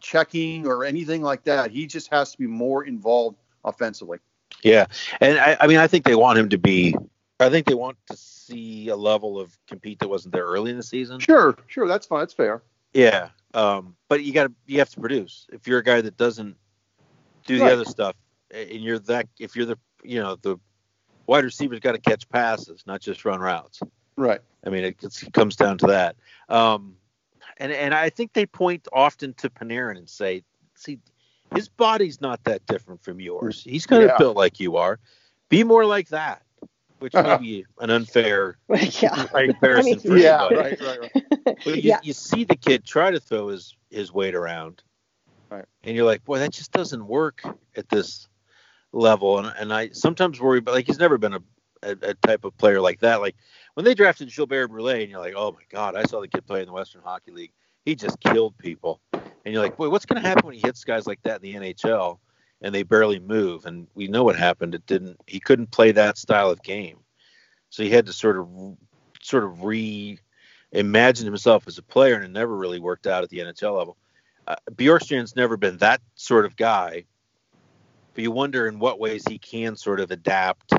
checking 0.00 0.66
or 0.66 0.84
anything 0.84 1.22
like 1.22 1.44
that. 1.44 1.70
He 1.70 1.86
just 1.86 2.10
has 2.10 2.32
to 2.32 2.38
be 2.38 2.46
more 2.46 2.84
involved 2.84 3.36
offensively. 3.64 4.18
Yeah, 4.62 4.86
and 5.20 5.38
I, 5.38 5.56
I 5.60 5.66
mean, 5.66 5.78
I 5.78 5.86
think 5.86 6.04
they 6.04 6.14
want 6.14 6.38
him 6.38 6.48
to 6.50 6.58
be. 6.58 6.94
I 7.40 7.50
think 7.50 7.66
they 7.66 7.74
want 7.74 7.96
to 8.08 8.16
see 8.16 8.88
a 8.88 8.96
level 8.96 9.40
of 9.40 9.56
compete 9.66 9.98
that 9.98 10.08
wasn't 10.08 10.32
there 10.32 10.44
early 10.44 10.70
in 10.70 10.76
the 10.76 10.82
season. 10.82 11.18
Sure, 11.18 11.56
sure, 11.66 11.88
that's 11.88 12.06
fine. 12.06 12.20
That's 12.20 12.34
fair. 12.34 12.62
Yeah, 12.94 13.30
um, 13.54 13.96
but 14.08 14.22
you 14.22 14.32
got 14.32 14.44
to 14.44 14.52
you 14.66 14.78
have 14.78 14.90
to 14.90 15.00
produce. 15.00 15.46
If 15.52 15.66
you're 15.66 15.78
a 15.78 15.84
guy 15.84 16.00
that 16.00 16.16
doesn't 16.16 16.56
do 17.46 17.58
the 17.58 17.72
other 17.72 17.84
stuff, 17.84 18.14
and 18.52 18.70
you're 18.70 18.98
that 19.00 19.28
if 19.40 19.56
you're 19.56 19.66
the 19.66 19.78
you 20.04 20.20
know 20.20 20.36
the 20.36 20.58
wide 21.26 21.44
receivers 21.44 21.80
got 21.80 21.92
to 21.92 21.98
catch 21.98 22.28
passes, 22.28 22.84
not 22.86 23.00
just 23.00 23.24
run 23.24 23.40
routes. 23.40 23.80
Right. 24.16 24.40
I 24.64 24.70
mean, 24.70 24.84
it, 24.84 25.02
it 25.02 25.32
comes 25.32 25.56
down 25.56 25.78
to 25.78 25.86
that. 25.88 26.16
Um, 26.48 26.96
and 27.58 27.72
and 27.72 27.94
I 27.94 28.10
think 28.10 28.32
they 28.32 28.46
point 28.46 28.88
often 28.92 29.34
to 29.34 29.50
Panarin 29.50 29.98
and 29.98 30.08
say, 30.08 30.44
see, 30.74 30.98
his 31.54 31.68
body's 31.68 32.20
not 32.20 32.42
that 32.44 32.64
different 32.66 33.02
from 33.02 33.20
yours. 33.20 33.62
Mm. 33.64 33.70
He's 33.70 33.86
kind 33.86 34.02
Yeah. 34.02 34.12
of 34.12 34.18
built 34.18 34.36
like 34.36 34.60
you 34.60 34.76
are. 34.76 34.98
Be 35.48 35.64
more 35.64 35.84
like 35.84 36.08
that, 36.08 36.42
which 36.98 37.14
may 37.14 37.20
uh-huh. 37.20 37.38
be 37.38 37.66
an 37.80 37.90
unfair 37.90 38.56
yeah. 38.68 39.26
comparison 39.26 39.92
I 39.92 39.96
mean, 39.96 40.00
for 40.00 40.16
Yeah. 40.16 40.46
anybody. 40.46 40.56
Right. 40.56 40.80
Right. 40.80 40.98
Right. 41.46 41.56
But 41.64 41.76
you, 41.76 41.90
Yeah. 41.90 42.00
you 42.02 42.12
see 42.12 42.44
the 42.44 42.56
kid 42.56 42.84
try 42.84 43.10
to 43.10 43.20
throw 43.20 43.48
his 43.48 43.76
his 43.90 44.12
weight 44.12 44.34
around, 44.34 44.82
Right. 45.50 45.66
and 45.84 45.94
you're 45.94 46.06
like, 46.06 46.24
boy, 46.24 46.38
that 46.38 46.52
just 46.52 46.72
doesn't 46.72 47.06
work 47.06 47.42
at 47.76 47.88
this 47.90 48.28
level. 48.92 49.38
And 49.38 49.52
and 49.58 49.72
I 49.72 49.90
sometimes 49.90 50.40
worry, 50.40 50.60
but 50.60 50.74
like 50.74 50.86
he's 50.86 50.98
never 50.98 51.18
been 51.18 51.34
a, 51.34 51.42
a, 51.82 51.96
a 52.02 52.14
type 52.14 52.44
of 52.44 52.56
player 52.56 52.80
like 52.80 53.00
that. 53.00 53.20
Like 53.20 53.36
when 53.74 53.84
they 53.84 53.94
drafted 53.94 54.34
Gilbert 54.34 54.68
Brule, 54.68 54.88
and 54.88 55.10
you're 55.10 55.20
like, 55.20 55.34
oh 55.36 55.52
my 55.52 55.62
god, 55.70 55.96
I 55.96 56.04
saw 56.04 56.20
the 56.20 56.28
kid 56.28 56.46
play 56.46 56.60
in 56.60 56.66
the 56.66 56.72
Western 56.72 57.02
Hockey 57.02 57.32
League. 57.32 57.52
He 57.84 57.94
just 57.96 58.20
killed 58.20 58.56
people, 58.58 59.00
and 59.44 59.52
you're 59.52 59.62
like, 59.62 59.76
boy, 59.76 59.88
what's 59.88 60.06
going 60.06 60.22
to 60.22 60.28
happen 60.28 60.46
when 60.46 60.54
he 60.54 60.60
hits 60.60 60.84
guys 60.84 61.06
like 61.06 61.22
that 61.22 61.42
in 61.42 61.60
the 61.60 61.72
NHL? 61.72 62.18
And 62.60 62.72
they 62.72 62.84
barely 62.84 63.18
move, 63.18 63.66
and 63.66 63.88
we 63.94 64.06
know 64.06 64.22
what 64.22 64.36
happened. 64.36 64.76
It 64.76 64.86
didn't. 64.86 65.20
He 65.26 65.40
couldn't 65.40 65.72
play 65.72 65.90
that 65.92 66.16
style 66.16 66.48
of 66.48 66.62
game, 66.62 66.98
so 67.70 67.82
he 67.82 67.90
had 67.90 68.06
to 68.06 68.12
sort 68.12 68.38
of, 68.38 68.48
sort 69.20 69.42
of 69.42 69.64
re 69.64 70.20
imagined 70.72 71.26
himself 71.26 71.68
as 71.68 71.78
a 71.78 71.82
player 71.82 72.14
and 72.14 72.24
it 72.24 72.30
never 72.30 72.56
really 72.56 72.80
worked 72.80 73.06
out 73.06 73.22
at 73.22 73.28
the 73.28 73.38
NHL 73.38 73.76
level. 73.76 73.96
Uh, 74.46 74.56
Bjorkstrand's 74.74 75.36
never 75.36 75.56
been 75.56 75.76
that 75.78 76.00
sort 76.14 76.44
of 76.44 76.56
guy, 76.56 77.04
but 78.14 78.22
you 78.22 78.30
wonder 78.30 78.66
in 78.66 78.78
what 78.78 78.98
ways 78.98 79.22
he 79.28 79.38
can 79.38 79.76
sort 79.76 80.00
of 80.00 80.10
adapt, 80.10 80.72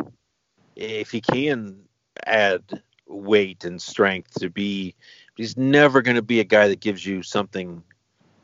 if 0.76 1.12
he 1.12 1.22
can 1.22 1.80
add 2.26 2.82
weight 3.08 3.64
and 3.64 3.82
strength 3.82 4.34
to 4.40 4.50
be. 4.50 4.96
He's 5.36 5.56
never 5.56 6.02
going 6.02 6.16
to 6.16 6.22
be 6.22 6.40
a 6.40 6.46
guy 6.46 6.68
that 6.68 6.80
gives 6.80 7.06
you 7.06 7.24
something 7.24 7.84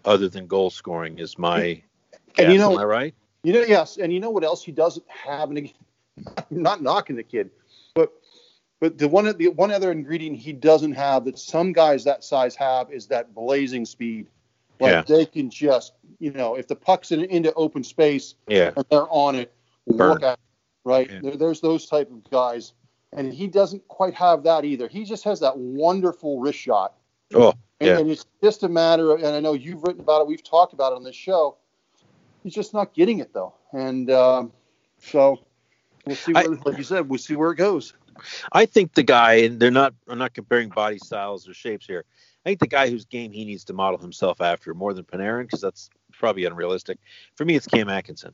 other 0.10 0.28
than 0.28 0.48
goal 0.48 0.70
scoring. 0.72 1.20
Is 1.20 1.38
my 1.38 1.60
And 1.62 1.82
guess. 2.34 2.52
you 2.52 2.58
know- 2.58 2.74
am 2.74 2.80
I 2.80 2.84
right? 2.86 3.16
You 3.44 3.54
know, 3.54 3.62
yes, 3.62 3.98
and 3.98 4.12
you 4.12 4.20
know 4.20 4.32
what 4.32 4.44
else 4.44 4.62
he 4.64 4.74
doesn't 4.74 5.06
have, 5.10 5.48
and 5.48 5.58
again, 5.60 5.74
I'm 6.38 6.44
not 6.62 6.82
knocking 6.82 7.16
the 7.16 7.24
kid, 7.24 7.50
but 7.96 8.12
but 8.82 8.98
the 8.98 9.08
one 9.08 9.34
the 9.38 9.48
one 9.50 9.72
other 9.72 9.92
ingredient 9.92 10.36
he 10.38 10.52
doesn't 10.52 10.92
have 10.94 11.24
that 11.26 11.40
some 11.40 11.72
guys 11.72 12.04
that 12.04 12.24
size 12.26 12.56
have 12.56 12.92
is 12.92 13.08
that 13.08 13.34
blazing 13.34 13.86
speed. 13.86 14.28
Like 14.82 14.92
Yeah. 14.92 15.02
they 15.04 15.26
can 15.26 15.50
just, 15.50 15.94
you 16.20 16.32
know, 16.32 16.56
if 16.56 16.68
the 16.68 16.76
puck's 16.76 17.12
in, 17.14 17.22
into 17.26 17.54
open 17.54 17.84
space 17.84 18.36
Yeah, 18.48 18.72
and 18.76 18.86
they're 18.90 19.08
on 19.10 19.36
it, 19.36 19.54
Burn. 19.88 20.10
look 20.10 20.24
at 20.24 20.34
it, 20.34 20.40
right? 20.86 21.10
Yeah. 21.10 21.20
There, 21.24 21.38
there's 21.38 21.62
those 21.62 21.86
type 21.86 22.10
of 22.12 22.30
guys, 22.30 22.74
and 23.14 23.34
he 23.34 23.48
doesn't 23.48 23.86
quite 23.88 24.14
have 24.16 24.44
that 24.44 24.66
either. 24.66 24.88
He 24.90 25.04
just 25.06 25.24
has 25.26 25.40
that 25.42 25.58
wonderful 25.58 26.40
wrist 26.42 26.60
shot. 26.60 26.96
Oh, 27.34 27.54
And, 27.80 27.88
yeah. 27.88 27.98
and 28.00 28.10
it's 28.10 28.26
just 28.44 28.64
a 28.64 28.70
matter 28.70 29.12
of, 29.12 29.20
and 29.24 29.36
I 29.36 29.40
know 29.40 29.54
you've 29.54 29.84
written 29.84 30.02
about 30.02 30.22
it, 30.22 30.28
we've 30.28 30.44
talked 30.44 30.74
about 30.74 30.94
it 30.94 30.96
on 30.96 31.04
this 31.04 31.16
show. 31.16 31.58
He's 32.44 32.54
just 32.54 32.74
not 32.74 32.94
getting 32.94 33.20
it 33.20 33.34
though, 33.34 33.54
and 33.74 34.10
um, 34.10 34.54
so 35.00 35.40
we'll 36.06 36.16
see. 36.16 36.32
I- 36.36 36.48
Where, 36.48 36.58
like 36.66 36.78
you 36.78 36.84
said, 36.84 37.10
we'll 37.10 37.20
see 37.20 37.36
where 37.36 37.52
it 37.52 37.58
goes. 37.58 37.94
I 38.52 38.66
think 38.66 38.94
the 38.96 39.04
guy, 39.04 39.34
and 39.36 39.60
they're 39.60 39.72
not. 39.72 39.94
I'm 40.08 40.18
not 40.18 40.34
comparing 40.34 40.70
body 40.70 40.98
styles 41.00 41.48
or 41.50 41.54
shapes 41.54 41.86
here. 41.86 42.06
I 42.46 42.50
think 42.50 42.60
the 42.62 42.68
guy 42.68 42.90
whose 42.90 43.04
game 43.06 43.32
he 43.34 43.44
needs 43.44 43.66
to 43.66 43.74
model 43.74 44.00
himself 44.00 44.40
after 44.40 44.74
more 44.74 44.94
than 44.94 45.04
Panarin, 45.04 45.44
because 45.44 45.60
that's 45.62 45.90
probably 46.14 46.46
unrealistic. 46.46 46.98
For 47.36 47.44
me, 47.44 47.56
it's 47.56 47.68
Cam 47.68 47.90
Atkinson, 47.90 48.34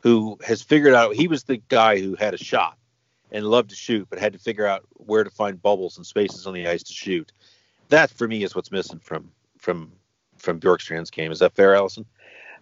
who 0.00 0.38
has 0.46 0.60
figured 0.60 0.94
out 0.94 1.14
he 1.14 1.26
was 1.28 1.44
the 1.44 1.56
guy 1.68 1.98
who 2.00 2.16
had 2.16 2.34
a 2.34 2.38
shot 2.38 2.76
and 3.32 3.46
loved 3.46 3.70
to 3.70 3.76
shoot, 3.76 4.06
but 4.10 4.18
had 4.18 4.34
to 4.34 4.38
figure 4.38 4.66
out 4.66 4.84
where 4.92 5.24
to 5.24 5.30
find 5.30 5.60
bubbles 5.60 5.96
and 5.96 6.06
spaces 6.06 6.46
on 6.46 6.52
the 6.52 6.66
ice 6.66 6.82
to 6.82 6.92
shoot. 6.92 7.32
That 7.88 8.10
for 8.10 8.26
me 8.26 8.42
is 8.42 8.54
what's 8.54 8.70
missing 8.72 8.98
from 8.98 9.30
from 9.58 9.92
from 10.38 10.60
Bjorkstrand's 10.60 11.10
game. 11.10 11.32
Is 11.32 11.38
that 11.40 11.54
fair, 11.54 11.74
Alison? 11.74 12.04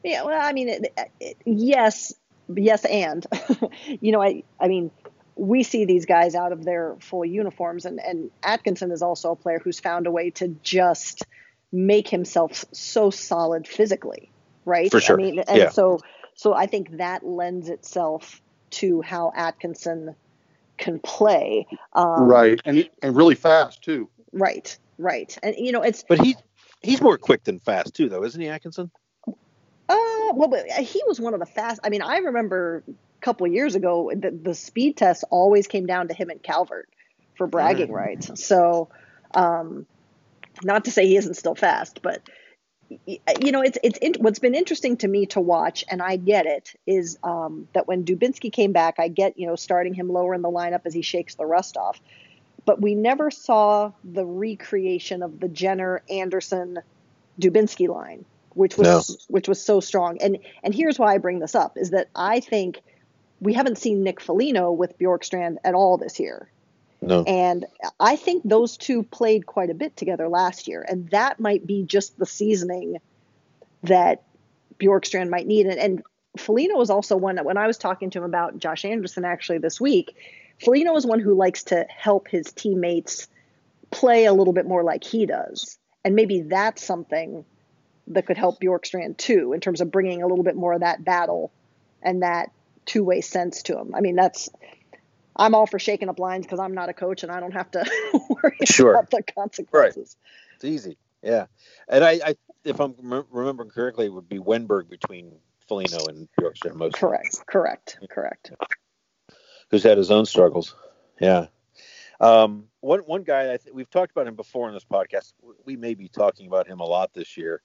Yeah, 0.03 0.23
well, 0.23 0.39
I 0.41 0.53
mean, 0.53 0.69
it, 0.69 0.93
it, 1.19 1.37
yes, 1.47 2.13
yes, 2.55 2.85
and 2.85 3.27
you 4.01 4.13
know, 4.13 4.23
I, 4.23 4.43
I 4.61 4.69
mean, 4.69 4.91
we 5.37 5.63
see 5.63 5.87
these 5.87 6.05
guys 6.05 6.35
out 6.35 6.53
of 6.53 6.65
their 6.65 6.97
full 7.01 7.25
uniforms, 7.25 7.85
and 7.85 8.01
and 8.01 8.31
Atkinson 8.43 8.91
is 8.91 9.03
also 9.03 9.33
a 9.33 9.37
player 9.37 9.59
who's 9.59 9.81
found 9.81 10.07
a 10.07 10.11
way 10.11 10.31
to 10.31 10.49
just 10.63 11.25
make 11.73 12.09
himself 12.09 12.65
so 12.73 13.11
solid 13.11 13.67
physically, 13.67 14.31
right? 14.65 14.91
For 14.91 15.01
sure. 15.01 15.19
I 15.19 15.23
mean, 15.23 15.39
and 15.41 15.59
Yeah. 15.59 15.69
so 15.71 16.01
so 16.35 16.53
I 16.55 16.67
think 16.67 16.99
that 16.99 17.27
lends 17.27 17.69
itself 17.69 18.41
to 18.71 19.01
how 19.03 19.33
Atkinson 19.35 20.15
can 20.77 20.99
play. 20.99 21.67
Um, 21.95 22.29
right, 22.29 22.61
and 22.65 22.89
and 23.03 23.17
really 23.17 23.35
fast 23.35 23.83
too. 23.83 24.09
Right. 24.33 24.77
Right. 24.99 25.37
And 25.43 25.55
you 25.57 25.73
know, 25.73 25.83
it's 25.83 26.05
But 26.09 26.21
he 26.21 26.37
he's 26.83 27.01
more 27.01 27.19
quick 27.19 27.45
than 27.45 27.59
fast 27.59 27.95
too, 27.95 28.09
though, 28.09 28.25
isn't 28.25 28.41
he, 28.41 28.49
Atkinson? 28.49 28.91
Uh, 29.27 30.33
well, 30.35 30.49
but 30.49 30.67
he 30.71 31.03
was 31.07 31.21
one 31.21 31.35
of 31.35 31.41
the 31.41 31.47
fast. 31.47 31.81
I 31.85 31.91
mean, 31.91 32.03
I 32.03 32.19
remember 32.19 32.83
a 32.89 32.93
couple 33.21 33.47
of 33.47 33.53
years 33.53 33.75
ago, 33.75 34.11
the, 34.15 34.31
the 34.31 34.55
speed 34.55 34.97
test 34.97 35.25
always 35.31 35.67
came 35.67 35.87
down 35.87 36.09
to 36.09 36.15
him 36.15 36.31
and 36.31 36.43
Calvert 36.43 36.89
for 37.37 37.47
bragging 37.47 37.93
rights. 37.93 38.43
So, 38.43 38.89
um, 39.35 39.87
not 40.63 40.87
to 40.87 40.91
say 40.91 41.07
he 41.07 41.17
isn't 41.17 41.35
still 41.35 41.55
fast, 41.55 42.01
but 42.01 42.23
you 43.07 43.53
know, 43.53 43.63
it's 43.63 43.79
it's 43.83 43.99
in, 43.99 44.15
what's 44.19 44.39
been 44.39 44.55
interesting 44.55 44.97
to 44.99 45.09
me 45.09 45.27
to 45.27 45.41
watch, 45.41 45.85
and 45.89 46.03
I 46.03 46.17
get 46.17 46.47
it, 46.47 46.75
is 46.87 47.19
um, 47.23 47.69
that 47.73 47.89
when 47.89 48.05
Dubinsky 48.05 48.53
came 48.53 48.73
back, 48.73 48.97
I 48.99 49.09
get 49.09 49.39
you 49.39 49.47
know 49.47 49.57
starting 49.57 49.95
him 49.95 50.09
lower 50.09 50.35
in 50.35 50.43
the 50.43 50.51
lineup 50.51 50.83
as 50.85 50.95
he 50.95 51.03
shakes 51.03 51.35
the 51.35 51.47
rust 51.47 51.77
off, 51.77 52.01
but 52.65 52.81
we 52.81 52.95
never 52.95 53.31
saw 53.31 53.93
the 54.05 54.25
recreation 54.25 55.23
of 55.23 55.41
the 55.41 55.49
Jenner 55.49 56.03
Anderson 56.11 56.79
Dubinsky 57.41 57.89
line, 57.89 58.25
which 58.55 58.77
was 58.79 59.11
No. 59.11 59.17
which 59.29 59.49
was 59.49 59.61
so 59.61 59.81
strong. 59.81 60.19
And 60.21 60.39
and 60.63 60.75
here's 60.75 60.99
why 60.99 61.15
I 61.15 61.19
bring 61.19 61.39
this 61.41 61.55
up 61.55 61.77
is 61.77 61.91
that 61.91 62.09
I 62.15 62.41
think 62.41 62.83
we 63.41 63.53
haven't 63.53 63.79
seen 63.79 64.03
Nick 64.03 64.21
Foligno 64.21 64.73
with 64.73 64.99
Bjorkstrand 64.99 65.57
at 65.65 65.75
all 65.75 65.99
this 65.99 66.19
year. 66.19 66.49
No. 67.03 67.23
And 67.25 67.67
I 68.01 68.17
think 68.17 68.43
those 68.45 68.77
two 68.79 69.03
played 69.03 69.45
quite 69.45 69.69
a 69.69 69.75
bit 69.75 69.97
together 69.97 70.29
last 70.29 70.67
year, 70.69 70.85
and 70.89 71.09
that 71.11 71.39
might 71.39 71.67
be 71.67 71.83
just 71.83 72.19
the 72.19 72.25
seasoning 72.25 72.99
that 73.83 74.23
Bjorkstrand 74.79 75.29
might 75.29 75.47
need. 75.47 75.67
And, 75.67 75.79
and 75.79 76.03
Foligno 76.39 76.77
was 76.77 76.89
also 76.89 77.17
one 77.17 77.35
that 77.35 77.45
when 77.45 77.59
I 77.59 77.67
was 77.67 77.77
talking 77.77 78.09
to 78.11 78.19
him 78.19 78.25
about 78.25 78.59
Josh 78.59 78.87
Anderson 78.87 79.25
actually 79.25 79.59
this 79.59 79.79
week, 79.79 80.17
Foligno 80.65 80.97
is 80.97 81.07
one 81.07 81.21
who 81.21 81.35
likes 81.35 81.65
to 81.65 81.87
help 81.89 82.29
his 82.29 82.53
teammates 82.53 83.29
play 83.91 84.25
a 84.25 84.33
little 84.33 84.53
bit 84.53 84.67
more 84.67 84.83
like 84.83 85.05
he 85.05 85.27
does. 85.27 85.79
And 86.05 86.15
maybe 86.15 86.43
that's 86.43 86.83
something 86.85 87.45
that 88.09 88.27
could 88.27 88.37
help 88.37 88.61
Bjorkstrand 88.61 89.17
too, 89.17 89.53
in 89.53 89.61
terms 89.61 89.81
of 89.81 89.91
bringing 89.91 90.23
a 90.23 90.27
little 90.27 90.45
bit 90.45 90.57
more 90.57 90.73
of 90.75 90.81
that 90.81 91.05
battle 91.05 91.51
and 92.03 92.23
that 92.23 92.51
two 92.85 93.03
way 93.05 93.21
sense 93.21 93.63
to 93.65 93.79
him. 93.79 93.95
I 93.95 94.01
mean, 94.01 94.15
that's, 94.15 94.49
I'm 95.37 95.55
all 95.55 95.67
for 95.67 95.79
shaking 95.79 96.09
up 96.09 96.19
lines 96.19 96.45
because 96.45 96.61
I'm 96.61 96.75
not 96.75 96.89
a 96.89 96.93
coach 96.93 97.23
and 97.23 97.33
I 97.33 97.41
don't 97.41 97.53
have 97.53 97.71
to 97.73 97.85
worry 98.29 98.59
Sure. 98.65 98.93
about 98.93 99.11
the 99.11 99.23
consequences. 99.23 100.17
It's 100.57 100.65
easy. 100.65 100.99
Yeah. 101.23 101.47
And 101.89 102.05
I, 102.05 102.21
I 102.25 102.37
if 102.65 102.81
I'm 102.81 102.95
rem- 103.01 103.27
remembering 103.31 103.71
correctly, 103.71 104.07
it 104.07 104.13
would 104.13 104.29
be 104.29 104.39
Wennberg 104.39 104.89
between 104.91 105.33
Foligno 105.69 106.07
and 106.07 106.29
Bjorkstrand 106.41 106.75
most, 106.75 106.97
Correct, 106.97 107.43
correct, 107.47 107.99
correct. 108.11 108.53
Who's 109.71 109.83
had 109.83 109.99
his 109.99 110.11
own 110.11 110.27
struggles. 110.27 110.75
Yeah. 111.21 111.47
Um, 112.21 112.69
one 112.81 113.01
one 113.01 113.23
guy 113.23 113.53
I 113.53 113.59
we've 113.73 113.91
talked 113.91 114.13
about 114.13 114.27
him 114.27 114.37
before 114.37 114.69
in 114.69 114.75
this 114.75 114.85
podcast. 114.85 115.33
We 115.65 115.77
may 115.77 115.95
be 115.95 116.09
talking 116.09 116.47
about 116.47 116.67
him 116.67 116.81
a 116.81 116.85
lot 116.85 117.13
this 117.13 117.37
year. 117.37 117.63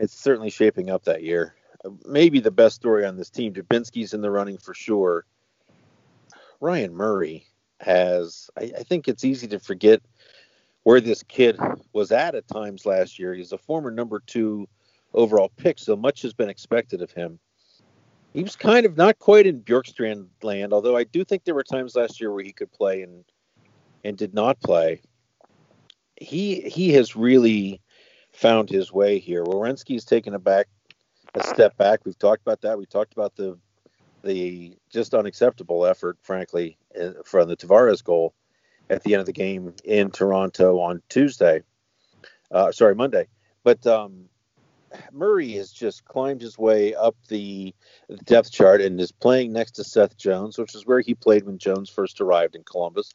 It's 0.00 0.14
certainly 0.14 0.50
shaping 0.50 0.90
up 0.90 1.04
that 1.04 1.22
year. 1.22 1.54
Maybe 2.04 2.40
the 2.40 2.50
best 2.50 2.76
story 2.76 3.04
on 3.04 3.16
this 3.16 3.30
team. 3.30 3.52
Dubinsky's 3.52 4.14
in 4.14 4.20
the 4.20 4.30
running 4.30 4.58
for 4.58 4.74
sure. 4.74 5.24
Ryan 6.60 6.94
Murray 6.94 7.46
has. 7.80 8.50
I, 8.56 8.72
I 8.78 8.82
think 8.82 9.08
it's 9.08 9.24
easy 9.24 9.48
to 9.48 9.58
forget 9.58 10.00
where 10.84 11.00
this 11.00 11.22
kid 11.22 11.58
was 11.92 12.10
at 12.12 12.34
at 12.34 12.48
times 12.48 12.86
last 12.86 13.18
year. 13.18 13.34
He's 13.34 13.52
a 13.52 13.58
former 13.58 13.90
number 13.90 14.20
two 14.20 14.68
overall 15.14 15.52
pick, 15.56 15.78
so 15.78 15.96
much 15.96 16.22
has 16.22 16.32
been 16.32 16.48
expected 16.48 17.02
of 17.02 17.12
him. 17.12 17.38
He 18.32 18.42
was 18.42 18.56
kind 18.56 18.86
of 18.86 18.96
not 18.96 19.18
quite 19.18 19.46
in 19.46 19.60
Bjorkstrand 19.60 20.26
land, 20.42 20.72
although 20.72 20.96
I 20.96 21.04
do 21.04 21.24
think 21.24 21.44
there 21.44 21.54
were 21.54 21.64
times 21.64 21.94
last 21.94 22.20
year 22.20 22.32
where 22.32 22.44
he 22.44 22.52
could 22.52 22.72
play 22.72 23.02
and 23.02 23.24
and 24.04 24.16
did 24.16 24.34
not 24.34 24.60
play. 24.60 25.02
He 26.16 26.60
he 26.62 26.92
has 26.92 27.14
really 27.14 27.80
found 28.32 28.70
his 28.70 28.92
way 28.92 29.18
here. 29.18 29.44
Werenski's 29.44 30.04
taken 30.04 30.34
a 30.34 30.38
back 30.38 30.68
a 31.34 31.42
step 31.42 31.76
back. 31.76 32.00
We've 32.04 32.18
talked 32.18 32.42
about 32.42 32.60
that. 32.62 32.78
We 32.78 32.86
talked 32.86 33.12
about 33.12 33.34
the 33.36 33.58
the 34.22 34.76
just 34.90 35.14
unacceptable 35.14 35.84
effort, 35.84 36.16
frankly, 36.22 36.78
uh, 37.00 37.10
from 37.24 37.48
the 37.48 37.56
Tavares 37.56 38.04
goal 38.04 38.34
at 38.88 39.02
the 39.02 39.14
end 39.14 39.20
of 39.20 39.26
the 39.26 39.32
game 39.32 39.74
in 39.84 40.10
Toronto 40.10 40.78
on 40.78 41.02
Tuesday. 41.08 41.62
Uh, 42.50 42.70
sorry, 42.70 42.94
Monday. 42.94 43.26
But 43.64 43.84
um, 43.86 44.28
Murray 45.12 45.52
has 45.52 45.72
just 45.72 46.04
climbed 46.04 46.40
his 46.40 46.58
way 46.58 46.94
up 46.94 47.16
the 47.28 47.74
depth 48.24 48.50
chart 48.50 48.80
and 48.80 49.00
is 49.00 49.12
playing 49.12 49.52
next 49.52 49.72
to 49.72 49.84
Seth 49.84 50.16
Jones, 50.16 50.58
which 50.58 50.74
is 50.74 50.86
where 50.86 51.00
he 51.00 51.14
played 51.14 51.44
when 51.44 51.58
Jones 51.58 51.90
first 51.90 52.20
arrived 52.20 52.54
in 52.54 52.64
Columbus. 52.64 53.12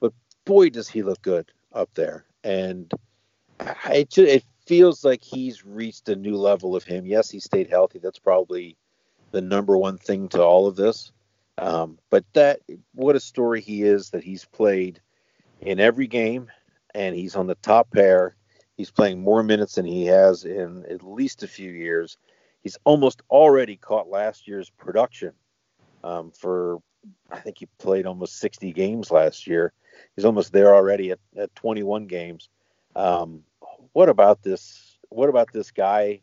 But 0.00 0.12
boy, 0.44 0.70
does 0.70 0.88
he 0.88 1.02
look 1.02 1.22
good 1.22 1.50
up 1.72 1.90
there! 1.94 2.24
And 2.44 2.92
it 3.90 4.16
it 4.18 4.44
feels 4.66 5.04
like 5.04 5.22
he's 5.22 5.64
reached 5.64 6.08
a 6.08 6.16
new 6.16 6.36
level 6.36 6.76
of 6.76 6.84
him. 6.84 7.06
Yes, 7.06 7.30
he 7.30 7.40
stayed 7.40 7.68
healthy. 7.68 7.98
That's 7.98 8.18
probably 8.18 8.76
the 9.32 9.40
number 9.40 9.76
one 9.76 9.98
thing 9.98 10.28
to 10.30 10.42
all 10.42 10.66
of 10.66 10.76
this. 10.76 11.12
Um, 11.58 11.98
but 12.10 12.24
that 12.32 12.60
what 12.94 13.16
a 13.16 13.20
story 13.20 13.60
he 13.60 13.82
is 13.82 14.10
that 14.10 14.24
he's 14.24 14.44
played 14.44 15.00
in 15.60 15.80
every 15.80 16.06
game, 16.06 16.50
and 16.94 17.14
he's 17.14 17.36
on 17.36 17.46
the 17.46 17.54
top 17.56 17.90
pair 17.90 18.36
He's 18.82 18.90
playing 18.90 19.22
more 19.22 19.44
minutes 19.44 19.76
than 19.76 19.86
he 19.86 20.06
has 20.06 20.44
in 20.44 20.84
at 20.90 21.04
least 21.04 21.44
a 21.44 21.46
few 21.46 21.70
years. 21.70 22.18
He's 22.64 22.76
almost 22.82 23.22
already 23.30 23.76
caught 23.76 24.08
last 24.08 24.48
year's 24.48 24.70
production 24.70 25.34
um, 26.02 26.32
for, 26.32 26.82
I 27.30 27.38
think 27.38 27.58
he 27.60 27.68
played 27.78 28.06
almost 28.06 28.40
60 28.40 28.72
games 28.72 29.12
last 29.12 29.46
year. 29.46 29.72
He's 30.16 30.24
almost 30.24 30.52
there 30.52 30.74
already 30.74 31.12
at, 31.12 31.20
at 31.36 31.54
21 31.54 32.08
games. 32.08 32.48
Um, 32.96 33.44
what 33.92 34.08
about 34.08 34.42
this? 34.42 34.98
What 35.10 35.28
about 35.28 35.52
this 35.52 35.70
guy? 35.70 36.22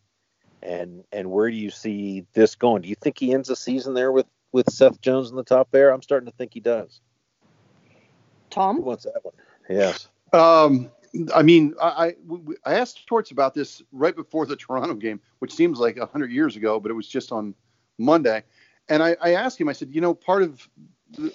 And 0.61 1.05
and 1.13 1.31
where 1.31 1.49
do 1.49 1.55
you 1.55 1.69
see 1.69 2.25
this 2.33 2.55
going? 2.55 2.81
Do 2.81 2.89
you 2.89 2.95
think 2.95 3.17
he 3.17 3.33
ends 3.33 3.47
the 3.47 3.55
season 3.55 3.93
there 3.93 4.11
with 4.11 4.27
with 4.51 4.69
Seth 4.69 4.99
Jones 4.99 5.29
in 5.29 5.37
the 5.37 5.45
top 5.45 5.69
there? 5.71 5.91
I'm 5.91 6.01
starting 6.01 6.29
to 6.29 6.35
think 6.35 6.53
he 6.53 6.59
does. 6.59 6.99
Tom, 8.49 8.75
Who 8.75 8.81
wants 8.81 9.05
that 9.05 9.23
one? 9.23 9.35
Yes. 9.69 10.09
Um, 10.33 10.91
I 11.33 11.41
mean, 11.41 11.73
I, 11.81 12.15
I 12.65 12.73
asked 12.75 13.07
Torts 13.07 13.31
about 13.31 13.53
this 13.53 13.81
right 13.91 14.15
before 14.15 14.45
the 14.45 14.55
Toronto 14.55 14.93
game, 14.93 15.19
which 15.39 15.53
seems 15.53 15.79
like 15.79 15.97
100 15.97 16.31
years 16.31 16.55
ago, 16.55 16.79
but 16.79 16.91
it 16.91 16.95
was 16.95 17.07
just 17.07 17.31
on 17.31 17.55
Monday. 17.97 18.43
And 18.89 19.03
I, 19.03 19.15
I 19.21 19.33
asked 19.33 19.59
him, 19.59 19.69
I 19.69 19.73
said, 19.73 19.89
you 19.91 20.01
know, 20.01 20.13
part 20.13 20.43
of 20.43 20.67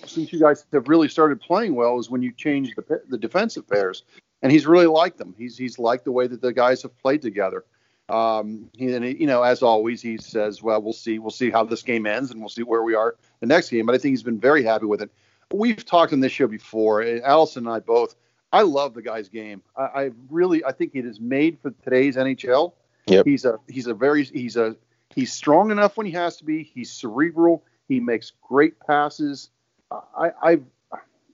since 0.07 0.33
you 0.33 0.38
guys 0.38 0.66
have 0.73 0.88
really 0.88 1.09
started 1.09 1.40
playing 1.40 1.75
well 1.75 1.99
is 1.99 2.11
when 2.11 2.23
you 2.23 2.33
change 2.33 2.75
the, 2.76 3.02
the 3.09 3.19
defensive 3.19 3.69
pairs. 3.69 4.04
And 4.43 4.52
he's 4.52 4.66
really 4.66 4.87
liked 4.87 5.16
them. 5.19 5.35
He's 5.38 5.57
he's 5.57 5.78
liked 5.78 6.04
the 6.04 6.12
way 6.12 6.26
that 6.26 6.43
the 6.43 6.52
guys 6.52 6.83
have 6.83 6.97
played 6.99 7.23
together. 7.23 7.64
Um, 8.11 8.69
he, 8.76 8.93
and 8.93 9.19
you 9.19 9.26
know, 9.26 9.43
as 9.43 9.62
always, 9.62 10.02
he 10.02 10.19
says, 10.19 10.62
"Well, 10.62 10.83
we'll 10.83 10.93
see. 10.93 11.19
We'll 11.19 11.31
see 11.31 11.50
how 11.50 11.64
this 11.64 11.83
game 11.83 12.04
ends, 12.04 12.31
and 12.31 12.40
we'll 12.40 12.50
see 12.50 12.62
where 12.62 12.83
we 12.83 12.95
are 12.95 13.16
the 13.40 13.47
next 13.47 13.71
game." 13.71 13.87
But 13.87 13.95
I 13.95 13.99
think 13.99 14.12
he's 14.12 14.23
been 14.23 14.38
very 14.38 14.62
happy 14.62 14.85
with 14.85 15.00
it. 15.00 15.11
We've 15.50 15.83
talked 15.83 16.12
on 16.12 16.21
this 16.21 16.33
show 16.33 16.47
before. 16.47 17.02
Alison 17.25 17.66
and 17.66 17.75
I 17.75 17.78
both 17.78 18.16
I 18.54 18.62
love 18.62 18.94
the 18.94 19.02
guy's 19.02 19.28
game. 19.28 19.62
I, 19.76 19.82
I 19.82 20.11
really 20.30 20.64
I 20.64 20.70
think 20.70 20.92
it 20.94 21.04
is 21.04 21.18
made 21.18 21.58
for 21.61 21.73
today's 21.82 22.14
NHL. 22.14 22.73
Yep. 23.06 23.26
He's 23.26 23.44
a 23.44 23.58
he's 23.68 23.88
a 23.88 23.94
very 23.94 24.23
he's 24.23 24.56
a 24.56 24.76
he's 25.12 25.32
strong 25.32 25.73
enough 25.73 25.96
when 25.96 26.06
he 26.06 26.12
has 26.12 26.37
to 26.37 26.44
be. 26.44 26.62
He's 26.62 26.92
cerebral. 26.92 27.64
He 27.88 27.99
makes 27.99 28.30
great 28.40 28.78
passes. 28.78 29.50
I 29.90 30.30
I 30.40 30.58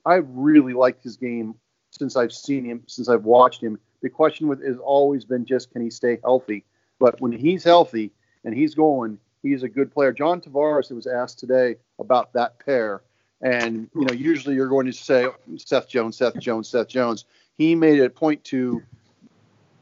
I 0.06 0.14
really 0.14 0.72
liked 0.72 1.04
his 1.04 1.18
game 1.18 1.56
since 1.90 2.16
I've 2.16 2.32
seen 2.32 2.64
him 2.64 2.84
since 2.86 3.10
I've 3.10 3.24
watched 3.24 3.62
him. 3.62 3.78
The 4.00 4.08
question 4.08 4.48
with 4.48 4.64
has 4.64 4.78
always 4.78 5.26
been 5.26 5.44
just 5.44 5.70
can 5.72 5.82
he 5.82 5.90
stay 5.90 6.18
healthy? 6.24 6.64
But 6.98 7.20
when 7.20 7.32
he's 7.32 7.64
healthy 7.64 8.12
and 8.44 8.54
he's 8.54 8.74
going, 8.74 9.18
he's 9.42 9.62
a 9.62 9.68
good 9.68 9.92
player. 9.92 10.12
John 10.12 10.40
Tavares 10.40 10.90
was 10.90 11.06
asked 11.06 11.38
today 11.38 11.76
about 11.98 12.32
that 12.32 12.58
pair 12.64 13.02
and 13.42 13.88
you 13.94 14.04
know, 14.04 14.12
usually 14.12 14.54
you're 14.54 14.68
going 14.68 14.86
to 14.86 14.92
say 14.92 15.26
Seth 15.56 15.88
Jones, 15.88 16.16
Seth 16.16 16.38
Jones, 16.38 16.68
Seth 16.68 16.88
Jones. 16.88 17.24
He 17.56 17.74
made 17.74 17.98
it 17.98 18.04
a 18.04 18.10
point 18.10 18.42
to 18.44 18.82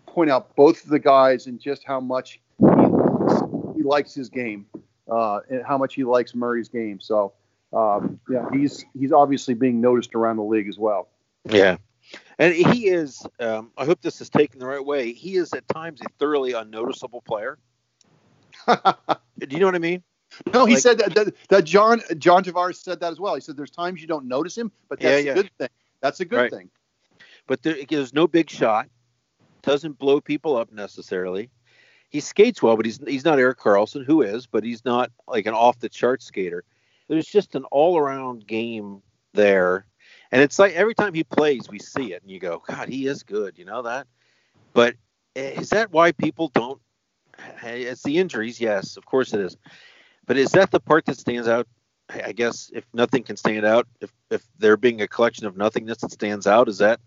point 0.07 0.31
out 0.31 0.55
both 0.57 0.83
of 0.85 0.91
the 0.91 0.99
guys 0.99 1.47
and 1.47 1.61
just 1.61 1.85
how 1.85 2.01
much 2.01 2.41
he, 2.59 2.67
he 3.77 3.83
likes 3.83 4.15
his 4.15 4.29
game, 4.29 4.67
uh, 5.11 5.41
and 5.49 5.65
how 5.65 5.79
much 5.79 5.95
he 5.95 6.05
likes 6.05 6.35
Murray's 6.35 6.69
game. 6.69 7.01
So 7.01 7.33
um, 7.73 8.21
yeah, 8.29 8.47
he's 8.53 8.85
he's 8.99 9.13
obviously 9.13 9.55
being 9.55 9.81
noticed 9.81 10.15
around 10.15 10.37
the 10.37 10.45
league 10.45 10.69
as 10.69 10.79
well. 10.79 11.09
Yeah. 11.45 11.77
And 12.39 12.55
he 12.55 12.89
is, 12.89 13.27
um, 13.41 13.71
I 13.77 13.85
hope 13.85 14.01
this 14.01 14.21
is 14.21 14.31
taken 14.31 14.61
the 14.61 14.67
right 14.67 14.85
way. 14.85 15.13
He 15.13 15.37
is 15.37 15.53
at 15.53 15.67
times 15.69 16.01
a 16.01 16.09
thoroughly 16.19 16.53
unnoticeable 16.53 17.21
player. 17.23 17.59
Do 18.67 19.47
you 19.51 19.59
know 19.59 19.67
what 19.67 19.75
I 19.75 19.81
mean? 19.81 20.03
No, 20.53 20.67
he 20.67 20.75
like, 20.75 20.83
said 20.83 20.99
that, 20.99 21.15
that, 21.15 21.35
that 21.49 21.65
John 21.65 22.01
John 22.19 22.45
Tavares 22.45 22.77
said 22.77 23.01
that 23.01 23.13
as 23.13 23.21
well. 23.21 23.35
He 23.35 23.41
said 23.41 23.57
there's 23.57 23.71
times 23.71 24.01
you 24.01 24.07
don't 24.07 24.27
notice 24.27 24.57
him, 24.57 24.71
but 24.89 25.01
that's 25.01 25.25
yeah, 25.25 25.33
yeah. 25.33 25.39
a 25.39 25.43
good 25.43 25.51
thing. 25.59 25.69
That's 26.01 26.21
a 26.21 26.25
good 26.25 26.37
right. 26.37 26.51
thing. 26.51 26.71
But 27.47 27.63
there, 27.63 27.77
there's 27.89 28.15
no 28.15 28.27
big 28.27 28.49
shot. 28.51 28.89
Doesn't 29.63 29.99
blow 29.99 30.21
people 30.21 30.57
up 30.57 30.73
necessarily. 30.73 31.51
He 32.11 32.21
skates 32.21 32.63
well, 32.63 32.77
but 32.77 32.87
he's 32.87 33.01
he's 33.07 33.25
not 33.25 33.39
Erik 33.39 33.59
Karlsson, 33.59 34.05
who 34.05 34.23
is, 34.23 34.47
but 34.47 34.65
he's 34.65 34.85
not 34.85 35.11
like 35.27 35.47
an 35.47 35.55
off 35.55 35.79
the 35.79 35.89
chart 35.89 36.23
skater. 36.23 36.65
There's 37.09 37.27
just 37.27 37.55
an 37.55 37.65
all 37.65 37.99
around 37.99 38.47
game 38.47 39.03
there. 39.35 39.87
And 40.31 40.43
it's 40.43 40.59
like 40.59 40.75
every 40.75 40.95
time 40.95 41.15
he 41.15 41.25
plays, 41.25 41.69
we 41.71 41.79
see 41.79 42.13
it, 42.13 42.23
and 42.23 42.31
you 42.31 42.39
go, 42.39 42.63
God, 42.67 42.89
he 42.89 43.07
is 43.07 43.23
good. 43.23 43.59
You 43.59 43.65
know 43.65 43.83
that. 43.83 44.07
But 44.75 44.95
eh, 45.37 45.61
is 45.61 45.71
that 45.71 45.91
why 45.91 46.13
people 46.13 46.49
don't? 46.49 46.81
It's 47.63 48.03
the 48.03 48.19
injuries, 48.19 48.61
yes, 48.61 48.97
of 48.97 49.07
course 49.07 49.33
it 49.33 49.41
is. 49.41 49.57
But 50.29 50.37
is 50.37 50.53
that 50.53 50.71
the 50.71 50.79
part 50.79 51.07
that 51.07 51.19
stands 51.19 51.49
out? 51.49 51.67
I 52.11 52.33
guess 52.33 52.71
if 52.73 52.85
nothing 52.93 53.23
can 53.23 53.37
stand 53.37 53.67
out, 53.67 53.89
if 54.01 54.13
if 54.31 54.43
there 54.59 54.77
being 54.77 55.01
a 55.01 55.09
collection 55.09 55.47
of 55.47 55.57
nothingness 55.57 55.99
that 55.99 56.13
stands 56.13 56.47
out, 56.47 56.69
is 56.69 56.79
that 56.79 57.01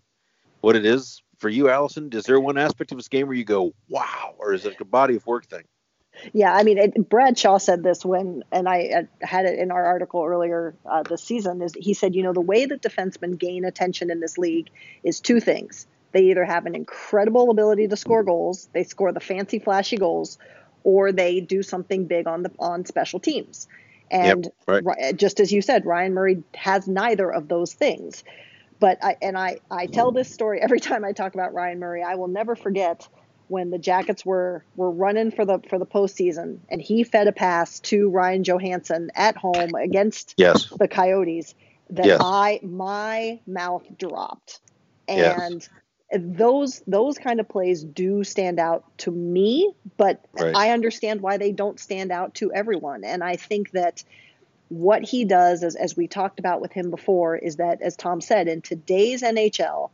what 0.60 0.76
it 0.76 0.84
is 0.84 1.22
for 1.38 1.48
you, 1.48 1.70
Alison? 1.70 2.10
Is 2.12 2.24
there 2.24 2.38
one 2.38 2.58
aspect 2.58 2.92
of 2.92 2.98
this 2.98 3.08
game 3.08 3.28
where 3.28 3.36
you 3.36 3.44
go, 3.44 3.72
wow, 3.88 4.34
or 4.38 4.52
is 4.52 4.66
it 4.66 4.76
a 4.80 4.84
body 4.84 5.16
of 5.16 5.26
work 5.26 5.46
thing? 5.46 5.62
Yeah, 6.32 6.52
I 6.52 6.62
mean, 6.62 6.78
it, 6.78 7.08
Brad 7.08 7.38
Shaw 7.38 7.58
said 7.58 7.82
this 7.82 8.04
when, 8.04 8.44
and 8.52 8.68
I 8.68 9.08
had 9.22 9.46
it 9.46 9.58
in 9.58 9.70
our 9.70 9.84
article 9.84 10.22
earlier 10.24 10.74
uh, 10.84 11.02
this 11.04 11.22
season. 11.22 11.62
Is 11.62 11.74
he 11.74 11.94
said, 11.94 12.14
you 12.14 12.22
know, 12.22 12.32
the 12.32 12.40
way 12.40 12.66
that 12.66 12.82
defensemen 12.82 13.38
gain 13.38 13.64
attention 13.64 14.10
in 14.10 14.20
this 14.20 14.36
league 14.36 14.68
is 15.02 15.20
two 15.20 15.40
things. 15.40 15.86
They 16.10 16.24
either 16.24 16.44
have 16.44 16.66
an 16.66 16.74
incredible 16.74 17.50
ability 17.50 17.88
to 17.88 17.96
score 17.96 18.22
goals, 18.22 18.68
they 18.72 18.84
score 18.84 19.12
the 19.12 19.20
fancy, 19.20 19.58
flashy 19.58 19.96
goals, 19.96 20.38
or 20.84 21.12
they 21.12 21.40
do 21.40 21.62
something 21.62 22.06
big 22.06 22.26
on 22.26 22.42
the 22.42 22.50
on 22.58 22.84
special 22.84 23.20
teams. 23.20 23.68
And 24.10 24.50
yep, 24.68 24.84
right. 24.84 25.16
just 25.16 25.40
as 25.40 25.52
you 25.52 25.62
said, 25.62 25.86
Ryan 25.86 26.12
Murray 26.12 26.42
has 26.54 26.86
neither 26.86 27.32
of 27.32 27.48
those 27.48 27.72
things. 27.72 28.24
But 28.78 29.02
I 29.02 29.16
and 29.22 29.38
I 29.38 29.58
I 29.70 29.86
tell 29.86 30.12
this 30.12 30.30
story 30.30 30.60
every 30.60 30.80
time 30.80 31.04
I 31.04 31.12
talk 31.12 31.34
about 31.34 31.54
Ryan 31.54 31.78
Murray. 31.78 32.02
I 32.02 32.16
will 32.16 32.28
never 32.28 32.54
forget 32.54 33.08
when 33.48 33.70
the 33.70 33.78
Jackets 33.78 34.24
were 34.24 34.64
were 34.76 34.90
running 34.90 35.30
for 35.30 35.44
the 35.44 35.60
for 35.68 35.78
the 35.78 35.86
postseason, 35.86 36.58
and 36.68 36.82
he 36.82 37.04
fed 37.04 37.28
a 37.28 37.32
pass 37.32 37.80
to 37.80 38.10
Ryan 38.10 38.44
Johansen 38.44 39.10
at 39.14 39.36
home 39.36 39.74
against 39.74 40.34
yes. 40.36 40.68
the 40.78 40.88
Coyotes. 40.88 41.54
That 41.90 42.06
yes. 42.06 42.20
I 42.22 42.60
my 42.62 43.40
mouth 43.46 43.84
dropped, 43.98 44.60
and 45.08 45.60
yes 45.60 45.68
those 46.12 46.82
those 46.86 47.18
kind 47.18 47.40
of 47.40 47.48
plays 47.48 47.82
do 47.82 48.24
stand 48.24 48.58
out 48.58 48.84
to 48.98 49.10
me, 49.10 49.72
but 49.96 50.24
right. 50.32 50.54
I 50.54 50.70
understand 50.70 51.20
why 51.20 51.38
they 51.38 51.52
don't 51.52 51.80
stand 51.80 52.12
out 52.12 52.34
to 52.36 52.52
everyone. 52.52 53.04
And 53.04 53.24
I 53.24 53.36
think 53.36 53.70
that 53.72 54.04
what 54.68 55.02
he 55.02 55.24
does, 55.24 55.62
as, 55.62 55.76
as 55.76 55.96
we 55.96 56.08
talked 56.08 56.38
about 56.38 56.60
with 56.60 56.72
him 56.72 56.90
before, 56.90 57.36
is 57.36 57.56
that, 57.56 57.82
as 57.82 57.96
Tom 57.96 58.20
said, 58.20 58.48
in 58.48 58.62
today's 58.62 59.22
NHL, 59.22 59.90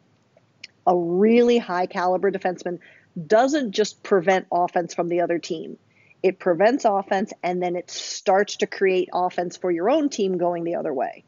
a 0.86 0.96
really 0.96 1.58
high 1.58 1.86
caliber 1.86 2.30
defenseman 2.30 2.78
doesn't 3.26 3.72
just 3.72 4.02
prevent 4.02 4.46
offense 4.52 4.94
from 4.94 5.08
the 5.08 5.20
other 5.20 5.38
team. 5.38 5.78
It 6.22 6.38
prevents 6.38 6.84
offense 6.84 7.32
and 7.42 7.62
then 7.62 7.76
it 7.76 7.90
starts 7.90 8.56
to 8.56 8.66
create 8.66 9.08
offense 9.12 9.56
for 9.56 9.70
your 9.70 9.90
own 9.90 10.08
team 10.08 10.38
going 10.38 10.64
the 10.64 10.76
other 10.76 10.92
way. 10.92 11.24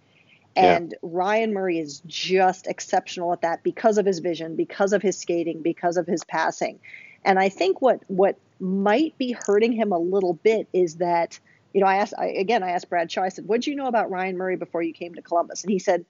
And 0.57 0.93
yeah. 0.93 0.99
Ryan 1.03 1.53
Murray 1.53 1.79
is 1.79 2.03
just 2.07 2.67
exceptional 2.67 3.33
at 3.33 3.43
that 3.43 3.63
because 3.63 3.99
of 3.99 4.07
his 4.07 4.19
vision, 4.19 4.57
because 4.57 4.93
of 4.93 5.03
his 5.03 5.17
skating, 5.17 5.63
because 5.63 5.97
of 5.97 6.07
his 6.07 6.25
passing. 6.25 6.81
And 7.25 7.39
I 7.39 7.49
think 7.49 7.81
what 7.81 8.01
what 8.09 8.37
might 8.59 9.17
be 9.17 9.33
hurting 9.33 9.73
him 9.73 9.93
a 9.93 9.99
little 9.99 10.35
bit 10.35 10.69
is 10.73 10.97
that, 10.97 11.39
you 11.73 11.81
know, 11.81 11.87
I 11.87 11.97
asked 11.97 12.15
I, 12.19 12.27
again, 12.27 12.63
I 12.63 12.71
asked 12.71 12.89
Brad 12.89 13.11
Shaw, 13.11 13.23
I 13.23 13.29
said, 13.29 13.47
what 13.47 13.61
did 13.61 13.69
you 13.69 13.77
know 13.77 13.87
about 13.87 14.11
Ryan 14.11 14.37
Murray 14.37 14.57
before 14.57 14.83
you 14.83 14.93
came 14.93 15.15
to 15.15 15.23
Columbus? 15.23 15.63
And 15.63 15.71
he 15.71 15.79
said, 15.79 16.05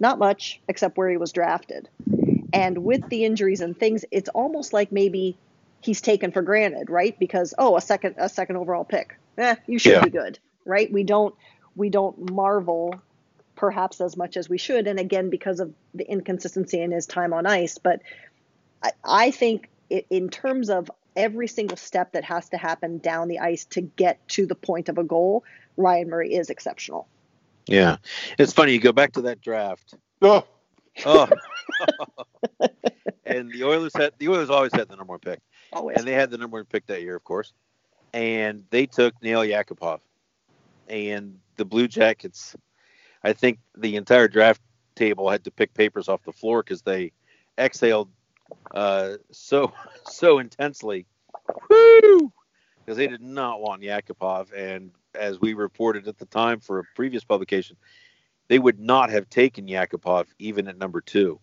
not 0.00 0.18
much, 0.18 0.60
except 0.68 0.96
where 0.96 1.08
he 1.08 1.16
was 1.16 1.32
drafted. 1.32 1.88
And 2.52 2.78
with 2.78 3.08
the 3.08 3.24
injuries 3.24 3.60
and 3.60 3.78
things, 3.78 4.04
it's 4.10 4.28
almost 4.30 4.72
like 4.72 4.92
maybe 4.92 5.36
he's 5.80 6.00
taken 6.00 6.32
for 6.32 6.42
granted, 6.42 6.90
right? 6.90 7.18
Because 7.18 7.54
oh, 7.58 7.76
a 7.76 7.80
second 7.80 8.16
a 8.18 8.28
second 8.28 8.56
overall 8.56 8.84
pick, 8.84 9.18
eh, 9.38 9.56
you 9.66 9.78
should 9.78 9.92
yeah. 9.92 10.04
be 10.04 10.10
good, 10.10 10.38
right? 10.64 10.92
We 10.92 11.04
don't 11.04 11.34
we 11.76 11.90
don't 11.90 12.30
marvel 12.32 12.94
perhaps 13.56 14.00
as 14.00 14.16
much 14.16 14.36
as 14.36 14.48
we 14.48 14.58
should. 14.58 14.86
And 14.86 14.98
again, 14.98 15.30
because 15.30 15.60
of 15.60 15.72
the 15.94 16.08
inconsistency 16.10 16.80
in 16.80 16.90
his 16.90 17.06
time 17.06 17.32
on 17.32 17.46
ice. 17.46 17.78
But 17.78 18.02
I, 18.82 18.92
I 19.04 19.30
think 19.30 19.68
it, 19.90 20.06
in 20.10 20.28
terms 20.28 20.70
of 20.70 20.90
every 21.16 21.46
single 21.46 21.76
step 21.76 22.12
that 22.12 22.24
has 22.24 22.48
to 22.50 22.56
happen 22.56 22.98
down 22.98 23.28
the 23.28 23.38
ice 23.38 23.64
to 23.66 23.80
get 23.80 24.26
to 24.28 24.46
the 24.46 24.54
point 24.54 24.88
of 24.88 24.98
a 24.98 25.04
goal, 25.04 25.44
Ryan 25.76 26.10
Murray 26.10 26.34
is 26.34 26.50
exceptional. 26.50 27.08
Yeah. 27.66 27.96
It's 28.38 28.52
funny. 28.52 28.72
You 28.72 28.80
go 28.80 28.92
back 28.92 29.12
to 29.12 29.22
that 29.22 29.40
draft. 29.40 29.94
Oh. 30.22 30.44
Oh. 31.04 31.28
and 33.24 33.50
the 33.52 33.64
Oilers 33.64 33.92
had 33.96 34.12
the 34.18 34.28
Oilers 34.28 34.50
always 34.50 34.72
had 34.72 34.88
the 34.88 34.96
number 34.96 35.12
one 35.12 35.20
pick. 35.20 35.40
Always. 35.72 35.96
and 35.96 36.06
they 36.06 36.12
had 36.12 36.30
the 36.30 36.38
number 36.38 36.58
one 36.58 36.66
pick 36.66 36.86
that 36.86 37.02
year, 37.02 37.16
of 37.16 37.24
course. 37.24 37.52
And 38.12 38.64
they 38.70 38.86
took 38.86 39.20
Nail 39.22 39.40
Yakupov, 39.40 39.98
and 40.88 41.38
the 41.56 41.64
Blue 41.64 41.88
Jackets. 41.88 42.54
I 43.24 43.32
think 43.32 43.58
the 43.76 43.96
entire 43.96 44.28
draft 44.28 44.60
table 44.94 45.30
had 45.30 45.44
to 45.44 45.50
pick 45.50 45.74
papers 45.74 46.08
off 46.08 46.22
the 46.24 46.32
floor 46.32 46.62
because 46.62 46.82
they 46.82 47.12
exhaled 47.58 48.10
uh, 48.72 49.14
so 49.32 49.72
so 50.06 50.38
intensely, 50.38 51.06
because 51.68 52.96
they 52.96 53.06
did 53.06 53.22
not 53.22 53.60
want 53.60 53.82
Yakupov. 53.82 54.52
And 54.54 54.92
as 55.14 55.40
we 55.40 55.54
reported 55.54 56.06
at 56.06 56.18
the 56.18 56.26
time 56.26 56.60
for 56.60 56.80
a 56.80 56.84
previous 56.94 57.24
publication, 57.24 57.76
they 58.48 58.58
would 58.58 58.78
not 58.78 59.10
have 59.10 59.30
taken 59.30 59.66
Yakupov 59.66 60.26
even 60.38 60.68
at 60.68 60.76
number 60.76 61.00
two. 61.00 61.40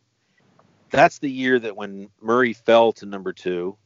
That's 0.91 1.20
the 1.20 1.32
year 1.32 1.58
that 1.58 1.76
when 1.76 2.10
Murray 2.22 2.54
fell 2.54 2.91
to 2.94 3.06
number 3.06 3.34
two, 3.34 3.78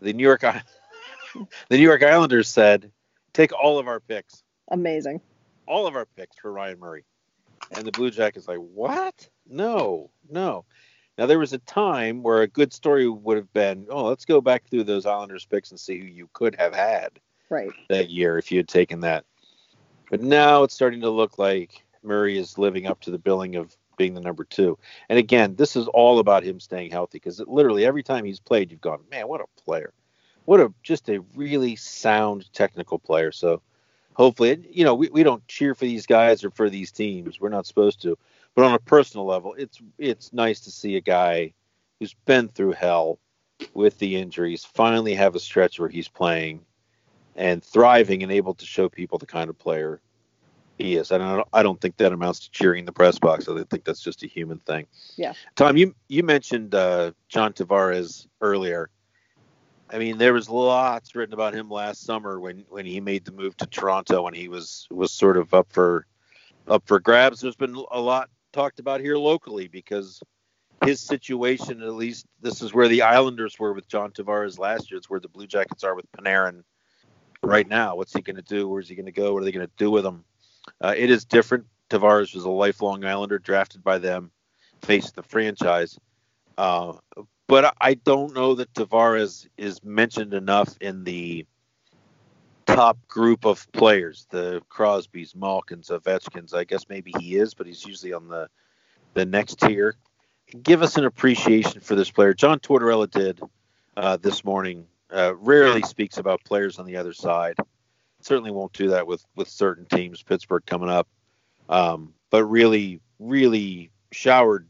the 0.00 0.12
New 0.12 0.24
York 0.24 0.42
the 1.70 1.76
New 1.76 1.78
York 1.78 2.02
Islanders 2.02 2.48
said, 2.48 2.92
"Take 3.32 3.52
all 3.52 3.78
of 3.78 3.88
our 3.88 4.00
picks, 4.00 4.42
Amazing. 4.70 5.20
All 5.68 5.86
of 5.86 5.94
our 5.94 6.06
picks 6.16 6.36
for 6.38 6.52
Ryan 6.52 6.78
Murray." 6.78 7.04
And 7.70 7.86
the 7.86 7.92
Blue 7.92 8.10
Jackets 8.10 8.48
like, 8.48 8.58
"What? 8.58 9.28
No, 9.46 10.10
no." 10.28 10.64
Now 11.18 11.26
there 11.26 11.38
was 11.38 11.52
a 11.52 11.58
time 11.58 12.22
where 12.22 12.42
a 12.42 12.48
good 12.48 12.72
story 12.72 13.08
would 13.08 13.36
have 13.36 13.52
been, 13.52 13.86
"Oh, 13.90 14.04
let's 14.04 14.24
go 14.24 14.40
back 14.40 14.68
through 14.68 14.84
those 14.84 15.06
Islanders 15.06 15.46
picks 15.46 15.70
and 15.70 15.78
see 15.78 15.98
who 15.98 16.06
you 16.06 16.28
could 16.32 16.54
have 16.56 16.74
had 16.74 17.20
Right. 17.50 17.72
that 17.88 18.10
year 18.10 18.38
if 18.38 18.50
you 18.50 18.58
had 18.58 18.68
taken 18.68 19.00
that." 19.00 19.24
But 20.10 20.22
now 20.22 20.62
it's 20.62 20.74
starting 20.74 21.02
to 21.02 21.10
look 21.10 21.38
like 21.38 21.84
Murray 22.02 22.38
is 22.38 22.56
living 22.56 22.86
up 22.86 23.00
to 23.02 23.10
the 23.10 23.18
billing 23.18 23.56
of 23.56 23.76
being 23.96 24.14
the 24.14 24.20
number 24.20 24.44
two. 24.44 24.78
And 25.08 25.18
again, 25.18 25.56
this 25.56 25.76
is 25.76 25.88
all 25.88 26.20
about 26.20 26.44
him 26.44 26.60
staying 26.60 26.92
healthy 26.92 27.18
because 27.18 27.40
literally 27.40 27.84
every 27.84 28.02
time 28.02 28.24
he's 28.24 28.40
played, 28.40 28.70
you've 28.70 28.80
gone, 28.80 29.04
man, 29.10 29.28
what 29.28 29.40
a 29.40 29.62
player. 29.62 29.92
What 30.44 30.60
a 30.60 30.72
just 30.82 31.10
a 31.10 31.18
really 31.34 31.76
sound 31.76 32.50
technical 32.54 32.98
player. 32.98 33.32
So 33.32 33.60
hopefully, 34.18 34.68
you 34.70 34.84
know, 34.84 34.94
we, 34.94 35.08
we 35.08 35.22
don't 35.22 35.46
cheer 35.48 35.74
for 35.74 35.84
these 35.84 36.04
guys 36.04 36.44
or 36.44 36.50
for 36.50 36.68
these 36.68 36.90
teams. 36.90 37.40
We're 37.40 37.48
not 37.48 37.66
supposed 37.66 38.02
to. 38.02 38.18
But 38.54 38.64
on 38.64 38.74
a 38.74 38.78
personal 38.80 39.24
level, 39.24 39.54
it's 39.54 39.80
it's 39.98 40.32
nice 40.32 40.60
to 40.60 40.70
see 40.70 40.96
a 40.96 41.00
guy 41.00 41.54
who's 41.98 42.14
been 42.26 42.48
through 42.48 42.72
hell 42.72 43.18
with 43.72 43.98
the 43.98 44.16
injuries 44.16 44.64
finally 44.64 45.14
have 45.14 45.34
a 45.34 45.40
stretch 45.40 45.80
where 45.80 45.88
he's 45.88 46.08
playing 46.08 46.60
and 47.36 47.62
thriving 47.62 48.22
and 48.22 48.32
able 48.32 48.54
to 48.54 48.66
show 48.66 48.88
people 48.88 49.18
the 49.18 49.26
kind 49.26 49.48
of 49.48 49.58
player 49.58 50.00
he 50.76 50.96
is. 50.96 51.12
And 51.12 51.22
I 51.22 51.36
don't 51.36 51.48
I 51.52 51.62
don't 51.62 51.80
think 51.80 51.96
that 51.98 52.12
amounts 52.12 52.40
to 52.40 52.50
cheering 52.50 52.80
in 52.80 52.84
the 52.84 52.92
press 52.92 53.18
box. 53.18 53.48
I 53.48 53.62
think 53.64 53.84
that's 53.84 54.02
just 54.02 54.24
a 54.24 54.26
human 54.26 54.58
thing. 54.58 54.86
Yeah. 55.16 55.34
Tom, 55.54 55.76
you 55.76 55.94
you 56.08 56.24
mentioned 56.24 56.74
uh, 56.74 57.12
John 57.28 57.52
Tavares 57.52 58.26
earlier. 58.40 58.90
I 59.90 59.98
mean, 59.98 60.18
there 60.18 60.34
was 60.34 60.48
lots 60.48 61.14
written 61.14 61.34
about 61.34 61.54
him 61.54 61.70
last 61.70 62.04
summer 62.04 62.38
when 62.38 62.64
when 62.68 62.86
he 62.86 63.00
made 63.00 63.24
the 63.24 63.32
move 63.32 63.56
to 63.58 63.66
Toronto 63.66 64.22
when 64.22 64.34
he 64.34 64.48
was 64.48 64.86
was 64.90 65.12
sort 65.12 65.36
of 65.36 65.54
up 65.54 65.72
for 65.72 66.06
up 66.66 66.82
for 66.86 67.00
grabs. 67.00 67.40
There's 67.40 67.56
been 67.56 67.74
a 67.90 68.00
lot 68.00 68.28
talked 68.52 68.80
about 68.80 69.00
here 69.00 69.16
locally 69.16 69.68
because 69.68 70.22
his 70.84 71.00
situation, 71.00 71.82
at 71.82 71.94
least 71.94 72.26
this 72.40 72.62
is 72.62 72.72
where 72.72 72.88
the 72.88 73.02
Islanders 73.02 73.58
were 73.58 73.72
with 73.72 73.88
John 73.88 74.10
Tavares 74.10 74.58
last 74.58 74.90
year. 74.90 74.98
It's 74.98 75.10
where 75.10 75.20
the 75.20 75.28
Blue 75.28 75.46
Jackets 75.46 75.84
are 75.84 75.94
with 75.94 76.10
Panarin 76.12 76.62
right 77.42 77.68
now. 77.68 77.96
What's 77.96 78.12
he 78.12 78.22
going 78.22 78.36
to 78.36 78.42
do? 78.42 78.68
Where's 78.68 78.88
he 78.88 78.94
going 78.94 79.06
to 79.06 79.12
go? 79.12 79.32
What 79.32 79.42
are 79.42 79.44
they 79.44 79.52
going 79.52 79.66
to 79.66 79.72
do 79.76 79.90
with 79.90 80.04
him? 80.04 80.24
Uh, 80.80 80.94
it 80.96 81.10
is 81.10 81.24
different. 81.24 81.66
Tavares 81.90 82.34
was 82.34 82.44
a 82.44 82.50
lifelong 82.50 83.04
Islander, 83.04 83.38
drafted 83.38 83.82
by 83.82 83.98
them, 83.98 84.30
faced 84.82 85.16
the 85.16 85.22
franchise. 85.22 85.98
Uh, 86.56 86.92
but 87.48 87.74
I 87.80 87.94
don't 87.94 88.34
know 88.34 88.54
that 88.54 88.72
Tavares 88.74 89.48
is 89.56 89.82
mentioned 89.82 90.34
enough 90.34 90.76
in 90.80 91.02
the 91.02 91.46
top 92.66 92.98
group 93.08 93.46
of 93.46 93.66
players, 93.72 94.26
the 94.30 94.62
Crosbys, 94.70 95.34
Malkins, 95.34 95.88
Ovechkins. 95.88 96.54
I 96.54 96.64
guess 96.64 96.84
maybe 96.88 97.12
he 97.18 97.36
is, 97.36 97.54
but 97.54 97.66
he's 97.66 97.84
usually 97.84 98.12
on 98.12 98.28
the 98.28 98.48
the 99.14 99.24
next 99.24 99.58
tier. 99.60 99.96
Give 100.62 100.82
us 100.82 100.96
an 100.96 101.06
appreciation 101.06 101.80
for 101.80 101.94
this 101.94 102.10
player. 102.10 102.34
John 102.34 102.60
Tortorella 102.60 103.10
did 103.10 103.40
uh, 103.96 104.18
this 104.18 104.44
morning. 104.44 104.86
Uh, 105.10 105.34
rarely 105.36 105.82
speaks 105.82 106.18
about 106.18 106.44
players 106.44 106.78
on 106.78 106.84
the 106.84 106.96
other 106.96 107.14
side. 107.14 107.56
Certainly 108.20 108.50
won't 108.50 108.74
do 108.74 108.90
that 108.90 109.06
with 109.06 109.24
with 109.36 109.48
certain 109.48 109.86
teams. 109.86 110.22
Pittsburgh 110.22 110.66
coming 110.66 110.90
up, 110.90 111.08
um, 111.70 112.12
but 112.28 112.44
really, 112.44 113.00
really 113.18 113.90
showered 114.12 114.68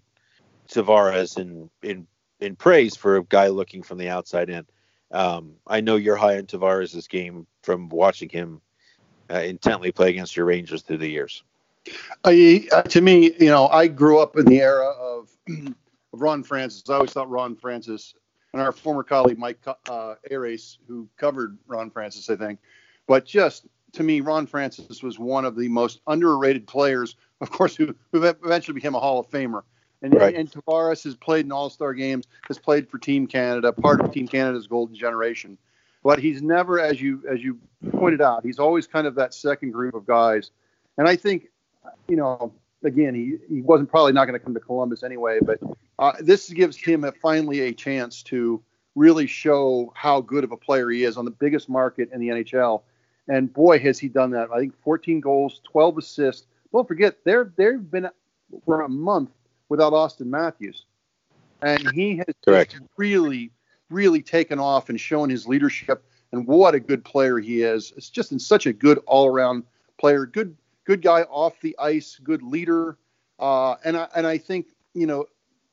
Tavares 0.69 1.39
in 1.39 1.69
in 1.83 2.07
in 2.41 2.57
praise 2.57 2.97
for 2.97 3.17
a 3.17 3.25
guy 3.25 3.49
looking 3.49 3.83
from 3.83 3.99
the 3.99 4.09
outside 4.09 4.51
in. 4.51 4.67
Um, 5.11 5.55
I 5.67 5.81
know 5.81 5.97
you're 5.97 6.17
high 6.17 6.37
on 6.37 6.45
Tavares' 6.45 7.09
game 7.09 7.47
from 7.63 7.89
watching 7.89 8.29
him 8.29 8.61
uh, 9.31 9.41
intently 9.41 9.93
play 9.93 10.11
against 10.11 10.37
your 10.37 10.47
Rangers 10.47 10.83
through 10.83 10.99
the 10.99 11.09
years. 11.09 11.43
I, 12.25 12.69
uh, 12.73 12.83
to 12.83 13.01
me, 13.01 13.33
you 13.39 13.49
know, 13.49 13.69
I 13.69 13.87
grew 13.87 14.19
up 14.19 14.37
in 14.37 14.45
the 14.45 14.61
era 14.61 14.89
of, 14.89 15.31
of 15.49 16.21
Ron 16.21 16.43
Francis. 16.43 16.89
I 16.89 16.95
always 16.95 17.13
thought 17.13 17.31
Ron 17.31 17.57
Francis 17.57 18.15
and 18.53 18.63
our 18.63 18.73
former 18.73 19.03
colleague 19.03 19.39
Mike 19.39 19.59
uh, 19.89 20.15
Arace, 20.31 20.79
who 20.87 21.09
covered 21.17 21.59
Ron 21.67 21.91
Francis, 21.91 22.29
I 22.31 22.37
think. 22.37 22.59
But 23.07 23.25
just 23.25 23.67
to 23.93 24.03
me, 24.03 24.21
Ron 24.21 24.47
Francis 24.47 25.03
was 25.03 25.19
one 25.19 25.45
of 25.45 25.57
the 25.57 25.69
most 25.69 26.01
underrated 26.07 26.67
players, 26.67 27.17
of 27.41 27.51
course, 27.51 27.75
who, 27.77 27.95
who 28.13 28.23
eventually 28.25 28.75
became 28.75 28.95
a 28.95 29.01
Hall 29.01 29.19
of 29.19 29.29
Famer. 29.31 29.63
And, 30.03 30.15
Right. 30.15 30.35
and 30.35 30.51
Tavares 30.51 31.03
has 31.05 31.17
played 31.17 31.45
in 31.45 31.53
All 31.53 31.71
Star 31.71 31.93
games, 31.93 32.27
has 32.47 32.59
played 32.59 32.89
for 32.89 32.99
Team 32.99 33.27
Canada, 33.27 33.73
part 33.73 34.01
of 34.01 34.13
Team 34.13 34.29
Canada's 34.29 34.67
golden 34.67 34.95
generation. 34.95 35.59
But 36.05 36.21
he's 36.21 36.41
never, 36.41 36.79
as 36.79 37.01
you 37.01 37.23
as 37.29 37.43
you 37.43 37.59
pointed 37.91 38.21
out, 38.21 38.45
he's 38.45 38.61
always 38.61 38.87
kind 38.87 39.07
of 39.07 39.17
that 39.17 39.35
second 39.35 39.73
group 39.73 39.95
of 39.95 40.07
guys. 40.07 40.51
And 40.97 41.09
I 41.09 41.17
think, 41.17 41.49
you 42.07 42.17
know, 42.17 42.53
again, 42.85 43.15
he, 43.15 43.37
he 43.53 43.61
wasn't 43.63 43.91
probably 43.91 44.13
not 44.13 44.27
going 44.27 44.39
to 44.39 44.45
come 44.45 44.55
to 44.55 44.61
Columbus 44.61 45.03
anyway, 45.03 45.41
but 45.43 45.59
uh, 45.99 46.13
this 46.21 46.49
gives 46.51 46.77
him 46.77 47.03
a, 47.03 47.11
finally 47.13 47.61
a 47.61 47.73
chance 47.73 48.23
to 48.25 48.63
really 48.95 49.27
show 49.27 49.93
how 49.97 50.21
good 50.21 50.45
of 50.45 50.53
a 50.53 50.57
player 50.57 50.89
he 50.91 51.05
is 51.05 51.17
on 51.17 51.25
the 51.25 51.31
biggest 51.33 51.69
market 51.69 52.11
in 52.13 52.21
the 52.21 52.29
NHL. 52.29 52.83
And 53.27 53.53
boy, 53.53 53.79
has 53.81 53.99
he 53.99 54.09
done 54.09 54.31
that! 54.31 54.49
I 54.53 54.59
think 54.61 54.81
14 54.83 55.21
goals, 55.21 55.61
12 55.65 55.99
assists. 55.99 56.47
Don't 56.73 56.87
forget, 56.87 57.17
they're 57.25 57.53
they've 57.57 57.91
been 57.91 58.09
for 58.65 58.83
a 58.83 58.89
month 58.89 59.31
without 59.69 59.93
Auston 59.93 60.27
Matthews, 60.27 60.87
and 61.63 61.91
he 61.93 62.17
has 62.19 62.35
Correct. 62.45 62.81
really, 62.97 63.51
really 63.91 64.23
taken 64.23 64.59
off 64.59 64.89
and 64.89 65.01
shown 65.01 65.31
his 65.31 65.47
leadership. 65.47 66.05
And 66.33 66.47
what 66.47 66.75
a 66.75 66.81
good 66.81 67.05
player 67.05 67.39
he 67.39 67.63
is! 67.63 67.93
It's 67.97 68.11
just 68.11 68.33
in 68.33 68.39
such 68.39 68.67
a 68.67 68.73
good 68.73 68.99
all-around 69.07 69.65
player. 69.99 70.27
Good, 70.27 70.57
good 70.85 71.03
guy 71.03 71.23
off 71.23 71.61
the 71.61 71.75
ice. 71.79 72.21
Good 72.23 72.43
leader. 72.43 72.99
Uh, 73.39 73.77
and 73.85 73.97
I 73.97 74.09
and 74.15 74.27
I 74.27 74.39
think 74.39 74.67
you 74.95 75.07
know 75.07 75.27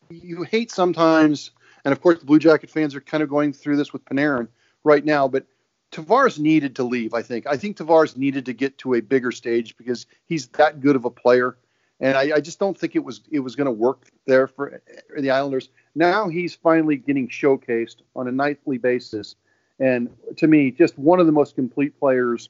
you 0.10 0.44
hate 0.44 0.72
sometimes, 0.72 1.52
and 1.84 1.92
of 1.92 2.02
course 2.02 2.20
the 2.20 2.26
Blue 2.26 2.40
Jacket 2.40 2.70
fans 2.70 2.96
are 2.96 3.02
kind 3.02 3.24
of 3.24 3.30
going 3.30 3.54
through 3.54 3.78
this 3.78 3.92
with 3.92 4.06
Panarin 4.06 4.48
right 4.84 5.04
now, 5.04 5.28
but 5.28 5.46
Tavares 5.92 6.40
needed 6.40 6.76
to 6.76 6.84
leave. 6.84 7.14
I 7.14 7.22
think. 7.22 7.48
I 7.48 7.58
think 7.58 7.78
Tavares 7.78 8.16
needed 8.16 8.46
to 8.46 8.54
get 8.54 8.78
to 8.80 8.94
a 8.94 9.02
bigger 9.02 9.32
stage 9.32 9.76
because 9.78 10.06
he's 10.26 10.48
that 10.50 10.80
good 10.80 10.96
of 10.96 11.06
a 11.06 11.10
player, 11.10 11.58
and 12.00 12.18
I, 12.18 12.36
I 12.36 12.40
just 12.40 12.60
don't 12.60 12.78
think 12.78 12.96
it 12.96 13.04
was 13.04 13.22
it 13.32 13.40
was 13.40 13.56
going 13.56 13.66
to 13.66 13.72
work 13.72 14.10
there 14.26 14.48
for 14.48 14.82
the 15.18 15.32
Islanders. 15.32 15.70
Now 15.96 16.28
he's 16.28 16.56
finally 16.56 16.98
getting 16.98 17.28
showcased 17.28 17.98
on 18.16 18.28
a 18.28 18.32
nightly 18.32 18.78
basis, 18.78 19.36
and 19.80 20.10
to 20.38 20.48
me, 20.48 20.72
just 20.72 20.98
one 20.98 21.20
of 21.20 21.26
the 21.26 21.32
most 21.32 21.56
complete 21.56 21.98
players 22.00 22.50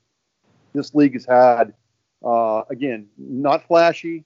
this 0.74 0.94
league 0.94 1.14
has 1.14 1.26
had. 1.26 1.74
Uh, 2.24 2.64
again, 2.70 3.08
not 3.18 3.68
flashy, 3.68 4.26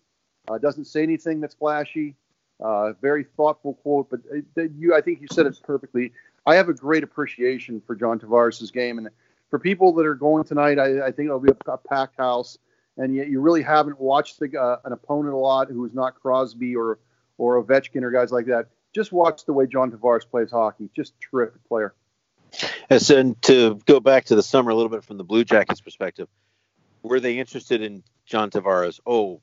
uh, 0.49 0.57
doesn't 0.57 0.85
say 0.85 1.03
anything 1.03 1.41
that's 1.41 1.55
flashy. 1.55 2.15
Uh, 2.61 2.93
very 3.01 3.25
thoughtful 3.37 3.73
quote, 3.75 4.09
but 4.09 4.19
uh, 4.33 4.63
you, 4.77 4.93
I 4.95 5.01
think 5.01 5.21
you 5.21 5.27
said 5.31 5.45
it 5.45 5.59
perfectly. 5.63 6.11
I 6.45 6.55
have 6.55 6.69
a 6.69 6.73
great 6.73 7.03
appreciation 7.03 7.81
for 7.85 7.95
John 7.95 8.19
Tavares' 8.19 8.71
game, 8.71 8.97
and 8.97 9.09
for 9.49 9.59
people 9.59 9.93
that 9.93 10.05
are 10.05 10.15
going 10.15 10.43
tonight, 10.43 10.77
I, 10.77 11.07
I 11.07 11.11
think 11.11 11.27
it'll 11.27 11.39
be 11.39 11.51
a, 11.51 11.71
a 11.71 11.77
packed 11.77 12.17
house. 12.17 12.57
And 12.99 13.15
yet, 13.15 13.29
you 13.29 13.39
really 13.39 13.63
haven't 13.63 13.99
watched 13.99 14.39
the, 14.39 14.55
uh, 14.59 14.77
an 14.83 14.91
opponent 14.91 15.33
a 15.33 15.37
lot 15.37 15.69
who 15.69 15.85
is 15.85 15.93
not 15.93 16.15
Crosby 16.15 16.75
or 16.75 16.99
or 17.37 17.63
Ovechkin 17.63 18.03
or 18.03 18.11
guys 18.11 18.31
like 18.31 18.45
that. 18.47 18.67
Just 18.93 19.11
watch 19.11 19.45
the 19.45 19.53
way 19.53 19.65
John 19.65 19.91
Tavares 19.91 20.29
plays 20.29 20.51
hockey. 20.51 20.89
Just 20.95 21.13
terrific 21.21 21.65
player. 21.67 21.95
And 22.89 23.01
so, 23.01 23.17
and 23.17 23.41
to 23.43 23.79
go 23.85 23.99
back 23.99 24.25
to 24.25 24.35
the 24.35 24.43
summer 24.43 24.71
a 24.71 24.75
little 24.75 24.89
bit 24.89 25.03
from 25.03 25.17
the 25.17 25.23
Blue 25.23 25.45
Jackets 25.45 25.79
perspective, 25.79 26.27
were 27.01 27.19
they 27.19 27.39
interested 27.39 27.81
in 27.81 28.03
John 28.25 28.49
Tavares? 28.49 28.99
Oh, 29.05 29.41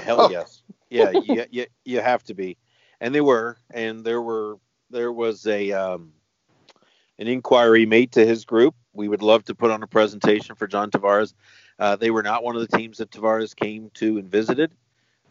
hell 0.00 0.30
yes. 0.30 0.62
Yeah, 0.90 1.10
you, 1.10 1.44
you, 1.50 1.66
you 1.84 2.00
have 2.00 2.22
to 2.24 2.34
be. 2.34 2.58
And 3.00 3.14
they 3.14 3.20
were. 3.20 3.56
And 3.70 4.04
there 4.04 4.20
were 4.20 4.58
there 4.90 5.12
was 5.12 5.46
a 5.46 5.72
um, 5.72 6.12
an 7.18 7.28
inquiry 7.28 7.86
made 7.86 8.12
to 8.12 8.26
his 8.26 8.44
group. 8.44 8.74
We 8.92 9.08
would 9.08 9.22
love 9.22 9.44
to 9.44 9.54
put 9.54 9.70
on 9.70 9.82
a 9.82 9.86
presentation 9.86 10.54
for 10.54 10.66
John 10.66 10.90
Tavares. 10.90 11.34
Uh, 11.78 11.96
they 11.96 12.10
were 12.10 12.22
not 12.22 12.42
one 12.42 12.56
of 12.56 12.68
the 12.68 12.76
teams 12.76 12.98
that 12.98 13.10
Tavares 13.10 13.54
came 13.54 13.90
to 13.94 14.18
and 14.18 14.30
visited. 14.30 14.72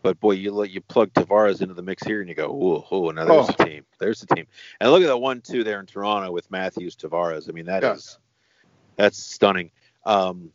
But 0.03 0.19
boy, 0.19 0.33
you 0.33 0.63
you 0.63 0.79
plug 0.81 1.12
Tavares 1.13 1.62
into 1.62 1.73
the 1.73 1.81
mix 1.81 2.03
here, 2.03 2.21
and 2.21 2.29
you 2.29 2.36
go, 2.36 2.45
oh, 2.47 2.88
oh, 2.91 3.10
now 3.12 3.25
there's 3.25 3.49
Oh. 3.49 3.55
a 3.60 3.65
team. 3.65 3.86
There's 3.99 4.21
a 4.23 4.27
team. 4.27 4.45
And 4.79 4.91
look 4.91 5.01
at 5.01 5.07
that 5.07 5.17
one-two 5.17 5.63
there 5.63 5.79
in 5.79 5.86
Toronto 5.86 6.31
with 6.31 6.49
Matthews 6.51 6.95
Tavares. 6.95 7.49
I 7.49 7.51
mean, 7.51 7.65
that 7.65 7.83
is 7.83 8.17
Yeah. 8.19 8.93
that's 8.95 9.17
stunning. 9.17 9.71
Um, 10.05 10.51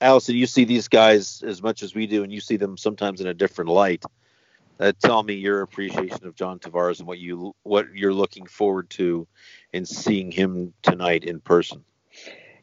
Alison, 0.00 0.36
you 0.36 0.46
see 0.46 0.64
these 0.64 0.88
guys 0.88 1.42
as 1.42 1.62
much 1.62 1.82
as 1.82 1.94
we 1.94 2.06
do, 2.06 2.22
and 2.22 2.32
you 2.32 2.40
see 2.40 2.56
them 2.56 2.76
sometimes 2.76 3.20
in 3.20 3.26
a 3.26 3.34
different 3.34 3.70
light. 3.70 4.04
Uh, 4.80 4.92
tell 5.00 5.22
me 5.22 5.34
your 5.34 5.62
appreciation 5.62 6.24
of 6.26 6.34
John 6.36 6.58
Tavares 6.60 6.98
and 7.00 7.08
what 7.08 7.18
you 7.18 7.54
what 7.64 7.92
you're 7.94 8.14
looking 8.14 8.46
forward 8.46 8.88
to 8.90 9.26
in 9.72 9.84
seeing 9.84 10.30
him 10.30 10.72
tonight 10.82 11.24
in 11.24 11.40
person. 11.40 11.84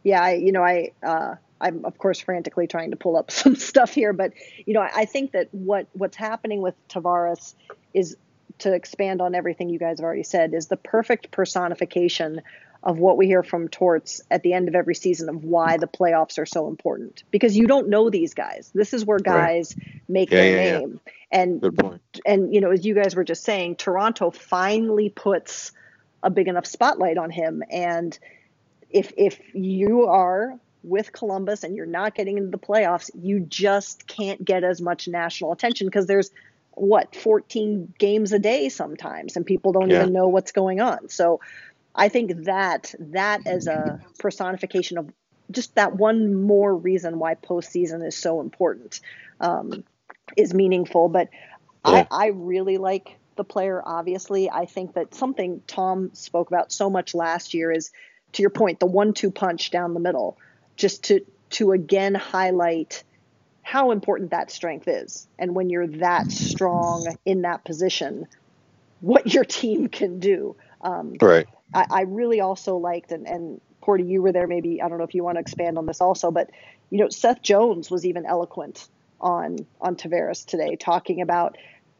yeah, 0.03 0.23
I, 0.23 0.34
you 0.34 0.51
know, 0.51 0.63
I, 0.63 0.91
uh, 1.03 1.36
I'm 1.62 1.86
of 1.86 1.98
course 1.98 2.20
frantically 2.20 2.68
trying 2.68 2.91
to 2.91 2.98
pull 2.98 3.18
up 3.18 3.32
some 3.32 3.56
stuff 3.56 3.94
here, 3.94 4.13
but 4.13 4.34
you 4.65 4.74
know, 4.74 4.82
I, 4.82 4.91
I 4.96 5.06
think 5.06 5.32
that 5.34 5.50
what 5.52 5.88
what's 5.94 6.18
happening 6.18 6.62
with 6.62 6.76
Tavares 6.89 7.56
is 7.94 8.18
to 8.60 8.74
expand 8.74 9.22
on 9.22 9.36
everything 9.36 9.70
you 9.70 9.80
guys 9.80 10.00
have 10.00 10.06
already 10.06 10.24
said 10.24 10.54
is 10.54 10.68
the 10.68 10.78
perfect 10.78 11.32
personification 11.32 12.41
of 12.84 13.00
what 13.00 13.18
we 13.18 13.26
hear 13.28 13.44
from 13.44 13.68
Torts 13.68 14.22
at 14.32 14.44
the 14.44 14.54
end 14.54 14.68
of 14.70 14.76
every 14.76 14.96
season 14.96 15.30
of 15.30 15.44
why 15.44 15.78
the 15.78 15.88
playoffs 15.88 16.38
are 16.38 16.46
so 16.46 16.68
important 16.68 17.24
because 17.32 17.58
you 17.58 17.68
don't 17.68 17.89
know 17.89 18.10
these 18.10 18.34
guys. 18.34 18.72
This 18.74 18.94
is 18.94 19.06
where 19.06 19.20
Right. 19.28 19.52
guys 19.58 19.76
make 20.08 20.30
Yeah, 20.32 20.44
their 20.44 20.46
yeah, 20.46 20.62
yeah. 20.62 20.82
name. 20.82 21.02
And 21.32 21.62
Good 21.62 21.78
point. 21.78 22.02
and 22.26 22.54
you 22.54 22.62
know, 22.62 22.72
as 22.72 22.86
you 22.86 22.96
guys 22.96 23.15
were 23.15 23.24
just 23.24 23.44
saying, 23.44 23.78
Toronto 23.78 24.32
finally 24.32 25.10
puts 25.10 25.72
a 26.24 26.30
big 26.30 26.48
enough 26.48 26.65
spotlight 26.65 27.18
on 27.18 27.32
him. 27.32 27.63
And 27.72 28.18
if 28.89 29.12
if 29.18 29.39
you 29.54 30.06
are 30.08 30.54
with 30.86 31.12
Columbus 31.12 31.63
and 31.63 31.76
you're 31.76 31.86
not 31.86 32.15
getting 32.15 32.38
into 32.38 32.52
the 32.52 32.58
playoffs, 32.58 33.10
you 33.13 33.39
just 33.41 34.08
can't 34.08 34.43
get 34.43 34.63
as 34.63 34.82
much 34.82 35.08
national 35.08 35.52
attention 35.52 35.88
because 35.88 36.08
there's 36.08 36.32
what 36.71 37.15
14 37.15 37.93
games 38.00 38.34
a 38.34 38.39
day 38.39 38.69
sometimes, 38.69 39.36
and 39.36 39.45
people 39.45 39.71
don't 39.71 39.91
Yeah. 39.91 40.02
even 40.02 40.13
know 40.13 40.28
what's 40.28 40.52
going 40.52 40.82
on. 40.82 41.10
So 41.10 41.39
I 41.95 42.10
think 42.10 42.45
that 42.45 42.93
that 43.00 43.41
as 43.48 43.67
a 43.67 44.00
personification 44.19 44.98
of 44.98 45.10
just 45.52 45.76
that 45.76 45.95
one 45.95 46.34
more 46.41 46.76
reason 46.76 47.19
why 47.19 47.36
postseason 47.36 48.06
is 48.06 48.17
so 48.17 48.41
important 48.41 49.00
um, 49.39 49.84
is 50.36 50.54
meaningful. 50.54 51.08
But 51.10 51.30
Yeah. 51.86 52.06
I, 52.10 52.26
I 52.26 52.28
really 52.28 52.78
like 52.78 53.17
the 53.38 53.43
player. 53.43 53.82
Obviously, 53.86 54.50
I 54.50 54.65
think 54.65 54.93
that 54.95 55.13
something 55.13 55.62
Tom 55.67 56.12
spoke 56.13 56.50
about 56.50 56.71
so 56.71 56.89
much 56.89 57.13
last 57.13 57.54
year 57.54 57.71
is, 57.71 57.91
to 58.34 58.41
your 58.41 58.50
point, 58.50 58.80
the 58.80 58.86
one-two 58.86 59.32
punch 59.32 59.71
down 59.71 59.93
the 59.93 60.00
middle, 60.00 60.38
just 60.77 61.05
to 61.05 61.21
to 61.51 61.71
again 61.71 62.15
highlight 62.15 63.03
how 63.61 63.91
important 63.91 64.31
that 64.31 64.51
strength 64.51 64.88
is, 64.88 65.27
and 65.39 65.55
when 65.55 65.69
you're 65.69 65.88
that 65.88 66.31
strong 66.31 67.15
in 67.25 67.41
that 67.41 67.65
position, 67.65 68.25
what 68.99 69.33
your 69.33 69.45
team 69.45 69.88
can 69.88 70.19
do. 70.19 70.55
Um, 70.81 71.15
Right. 71.21 71.47
I, 71.73 71.85
I 71.89 72.01
really 72.01 72.39
also 72.39 72.77
liked, 72.77 73.11
and, 73.11 73.27
and 73.27 73.61
Porty, 73.83 74.07
you 74.07 74.21
were 74.21 74.31
there. 74.31 74.47
Maybe 74.47 74.81
I 74.81 74.88
don't 74.88 74.97
know 74.97 75.03
if 75.03 75.13
you 75.13 75.23
want 75.23 75.35
to 75.35 75.41
expand 75.41 75.77
on 75.77 75.85
this 75.85 76.01
also, 76.01 76.31
but 76.31 76.49
you 76.89 76.99
know, 76.99 77.09
Seth 77.09 77.41
Jones 77.41 77.91
was 77.91 78.05
even 78.05 78.25
eloquent 78.25 78.88
on 79.19 79.57
on 79.81 79.95
Tavares 79.95 80.45
today, 80.45 80.75
talking 80.75 81.21
about 81.21 81.57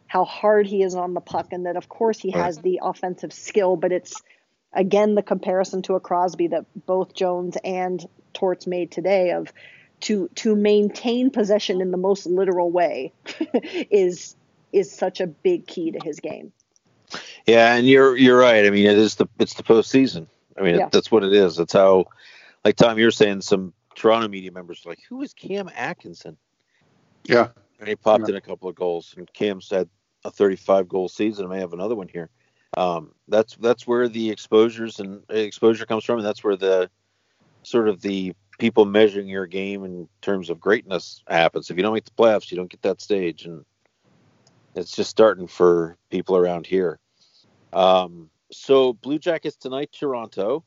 how 0.07 0.23
hard 0.23 0.67
he 0.67 0.83
is 0.83 0.95
on 0.95 1.13
the 1.13 1.21
puck, 1.21 1.47
and 1.51 1.65
that 1.65 1.77
of 1.77 1.89
course 1.89 2.19
he 2.19 2.31
has 2.31 2.59
the 2.59 2.79
offensive 2.81 3.33
skill, 3.33 3.75
but 3.75 3.91
it's 3.91 4.21
again 4.75 5.15
the 5.15 5.23
comparison 5.23 5.81
to 5.83 5.95
a 5.95 5.99
Crosby 5.99 6.47
that 6.47 6.65
both 6.85 7.13
Jones 7.13 7.57
and 7.63 8.05
Torts 8.33 8.67
made 8.67 8.91
today 8.91 9.31
of 9.31 9.51
to 10.01 10.29
to 10.35 10.55
maintain 10.55 11.29
possession 11.31 11.81
in 11.81 11.91
the 11.91 11.97
most 11.97 12.25
literal 12.25 12.69
way 12.69 13.13
is 13.89 14.35
is 14.73 14.91
such 14.91 15.21
a 15.21 15.27
big 15.27 15.65
key 15.67 15.91
to 15.91 15.99
his 16.03 16.19
game. 16.19 16.51
Yeah, 17.45 17.75
and 17.75 17.88
you're 17.88 18.15
you're 18.17 18.38
right. 18.38 18.65
I 18.65 18.69
mean, 18.69 18.85
it 18.88 18.97
is 18.97 19.15
the 19.15 19.27
it's 19.39 19.53
the 19.53 19.63
postseason. 19.63 20.27
I 20.57 20.61
mean, 20.63 20.75
Yeah. 20.75 20.89
that's 20.91 21.11
what 21.11 21.23
it 21.23 21.33
is. 21.33 21.57
That's 21.57 21.73
how, 21.73 22.05
like 22.63 22.75
Tom, 22.77 22.97
you're 22.97 23.11
saying 23.11 23.41
some 23.41 23.73
Toronto 23.95 24.27
media 24.27 24.51
members 24.51 24.85
are 24.85 24.89
like, 24.89 25.01
who 25.09 25.21
is 25.21 25.33
Cam 25.33 25.69
Atkinson? 25.75 26.38
Yeah. 27.25 27.49
And 27.79 27.89
he 27.89 27.95
popped 27.95 28.23
Yeah. 28.27 28.29
in 28.31 28.35
a 28.35 28.41
couple 28.41 28.69
of 28.69 28.75
goals, 28.75 29.13
and 29.17 29.31
Cam's 29.33 29.69
had 29.69 29.89
a 30.23 30.31
35 30.31 30.88
goal 30.88 31.09
season. 31.09 31.45
I 31.45 31.49
may 31.49 31.59
have 31.59 31.73
another 31.73 31.95
one 31.95 32.07
here. 32.07 32.29
Um, 32.75 33.11
that's 33.27 33.55
that's 33.55 33.88
where 33.88 34.07
the 34.09 34.29
exposures 34.29 34.99
and 34.99 35.23
exposure 35.29 35.85
comes 35.85 36.03
from, 36.03 36.17
and 36.19 36.25
that's 36.25 36.43
where 36.43 36.57
the 36.57 36.89
sort 37.63 37.88
of 37.88 38.01
the 38.01 38.33
people 38.59 38.85
measuring 38.85 39.27
your 39.27 39.47
game 39.47 39.83
in 39.83 40.07
terms 40.21 40.49
of 40.49 40.59
greatness 40.59 41.23
happens. 41.27 41.69
If 41.69 41.77
you 41.77 41.83
don't 41.83 41.93
make 41.93 42.05
the 42.05 42.11
playoffs, 42.11 42.51
you 42.51 42.57
don't 42.57 42.69
get 42.69 42.81
that 42.83 43.01
stage, 43.01 43.45
and 43.45 43.65
it's 44.75 44.95
just 44.95 45.09
starting 45.09 45.47
for 45.47 45.97
people 46.09 46.35
around 46.35 46.67
here. 46.67 46.99
Um, 47.73 48.29
so 48.51 48.93
Blue 48.93 49.19
Jackets 49.19 49.55
tonight, 49.55 49.91
Toronto. 49.91 50.63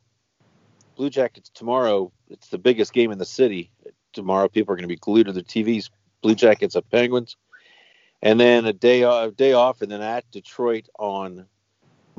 Blue 0.95 1.09
Jackets 1.09 1.49
tomorrow. 1.53 2.11
It's 2.27 2.49
the 2.49 2.57
biggest 2.57 2.91
game 2.91 3.11
in 3.11 3.17
the 3.17 3.25
city. 3.25 3.71
Tomorrow, 4.13 4.49
people 4.49 4.73
are 4.73 4.75
going 4.75 4.83
to 4.83 4.93
be 4.93 4.97
glued 4.97 5.27
to 5.27 5.31
their 5.31 5.43
TVs. 5.43 5.89
Blue 6.21 6.35
Jackets 6.35 6.75
at 6.75 6.89
Penguins, 6.89 7.37
and 8.21 8.39
then 8.39 8.65
a 8.65 8.73
day 8.73 9.03
off, 9.03 9.35
day 9.35 9.53
off, 9.53 9.81
and 9.81 9.89
then 9.89 10.01
at 10.01 10.29
Detroit 10.31 10.89
on 10.97 11.45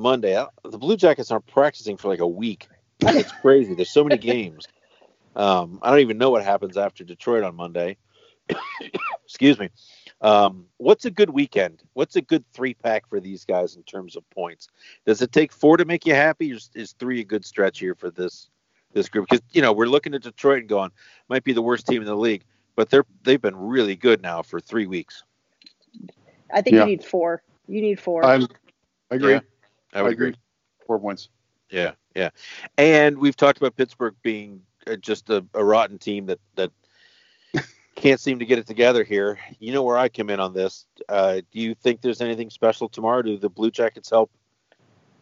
Monday. 0.01 0.37
Uh, 0.37 0.47
The 0.65 0.79
Blue 0.79 0.97
Jackets 0.97 1.31
aren't 1.31 1.47
practicing 1.47 1.97
for 1.97 2.09
like 2.09 2.21
a 2.21 2.27
week. 2.27 2.69
It's 3.01 3.33
crazy. 3.33 3.75
There's 3.75 3.91
so 3.91 4.05
many 4.05 4.19
games. 4.33 4.67
Um, 5.37 5.79
I 5.83 5.91
don't 5.91 6.01
even 6.01 6.19
know 6.19 6.31
what 6.31 6.45
happens 6.45 6.77
after 6.77 7.05
Detroit 7.05 7.45
on 7.45 7.55
Monday. 7.55 7.97
Excuse 9.25 9.59
me. 9.59 9.71
Um, 10.21 10.67
what's 10.77 11.05
a 11.05 11.11
good 11.11 11.31
weekend? 11.31 11.83
What's 11.95 12.17
a 12.17 12.21
good 12.21 12.45
three 12.53 12.75
pack 12.75 13.09
for 13.09 13.21
these 13.21 13.45
guys 13.45 13.77
in 13.77 13.83
terms 13.85 14.17
of 14.17 14.29
points? 14.31 14.69
Does 15.07 15.23
it 15.23 15.33
take 15.33 15.53
four 15.53 15.77
to 15.77 15.85
make 15.85 16.05
you 16.05 16.15
happy? 16.15 16.53
Or 16.53 16.57
is, 16.57 16.71
is 16.75 16.93
three 16.99 17.21
a 17.21 17.25
good 17.25 17.45
stretch 17.45 17.79
here 17.79 17.95
for 17.95 18.11
this 18.11 18.51
this 18.93 19.09
group? 19.09 19.29
Because 19.31 19.43
you 19.53 19.63
know 19.63 19.73
we're 19.73 19.87
looking 19.87 20.15
at 20.15 20.23
Detroit 20.23 20.59
and 20.61 20.69
going, 20.69 20.91
might 21.29 21.45
be 21.45 21.53
the 21.53 21.63
worst 21.63 21.87
team 21.87 22.03
in 22.03 22.07
the 22.07 22.17
league, 22.17 22.45
but 22.77 22.91
they're 22.91 23.07
they've 23.23 23.41
been 23.41 23.57
really 23.57 23.97
good 23.97 24.21
now 24.21 24.43
for 24.43 24.61
three 24.61 24.87
weeks. 24.87 25.23
I 26.53 26.61
think 26.61 26.75
Yeah. 26.75 26.81
you 26.81 26.87
need 26.87 27.05
four. 27.05 27.43
You 27.69 27.81
need 27.81 28.01
four. 28.01 28.25
I'm, 28.25 28.47
I 29.11 29.15
agree. 29.15 29.35
Yeah, 29.35 29.41
I 29.93 30.03
would 30.03 30.13
agree. 30.13 30.35
Four 30.87 30.99
points. 30.99 31.29
Yeah, 31.71 31.93
yeah. 32.15 32.31
And 32.77 33.19
we've 33.19 33.37
talked 33.37 33.59
about 33.59 33.77
Pittsburgh 33.77 34.15
being 34.23 34.63
uh, 34.87 34.97
just 34.97 35.31
a, 35.31 35.45
a 35.55 35.65
rotten 35.65 35.99
team 35.99 36.27
that 36.27 36.41
that 36.57 36.71
can't 37.95 38.21
seem 38.21 38.39
to 38.39 38.45
get 38.45 38.59
it 38.59 38.67
together 38.67 39.05
here. 39.05 39.39
You 39.59 39.73
know 39.73 39.83
where 39.83 39.99
I 39.99 40.09
come 40.09 40.31
in 40.31 40.41
on 40.41 40.53
this. 40.53 40.87
Uh, 41.09 41.41
do 41.53 41.61
you 41.61 41.75
think 41.75 42.01
there's 42.01 42.21
anything 42.21 42.51
special 42.51 42.89
tomorrow? 42.89 43.23
Do 43.23 43.39
the 43.39 43.49
Blue 43.49 43.71
Jackets 43.71 44.11
help 44.11 44.31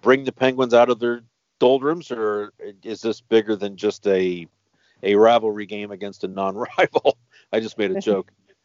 bring 0.00 0.24
the 0.24 0.33
Penguins 0.33 0.74
out 0.74 0.90
of 0.90 0.98
their 0.98 1.22
doldrums, 1.59 2.11
or 2.11 2.52
is 2.83 3.02
this 3.02 3.20
bigger 3.20 3.57
than 3.57 3.76
just 3.76 4.07
a 4.07 4.46
a 5.02 5.14
rivalry 5.14 5.66
game 5.66 5.90
against 5.90 6.24
a 6.24 6.28
non-rival? 6.28 7.18
I 7.52 7.61
just 7.61 7.78
made 7.78 7.92
a 7.92 8.00
joke. 8.00 8.33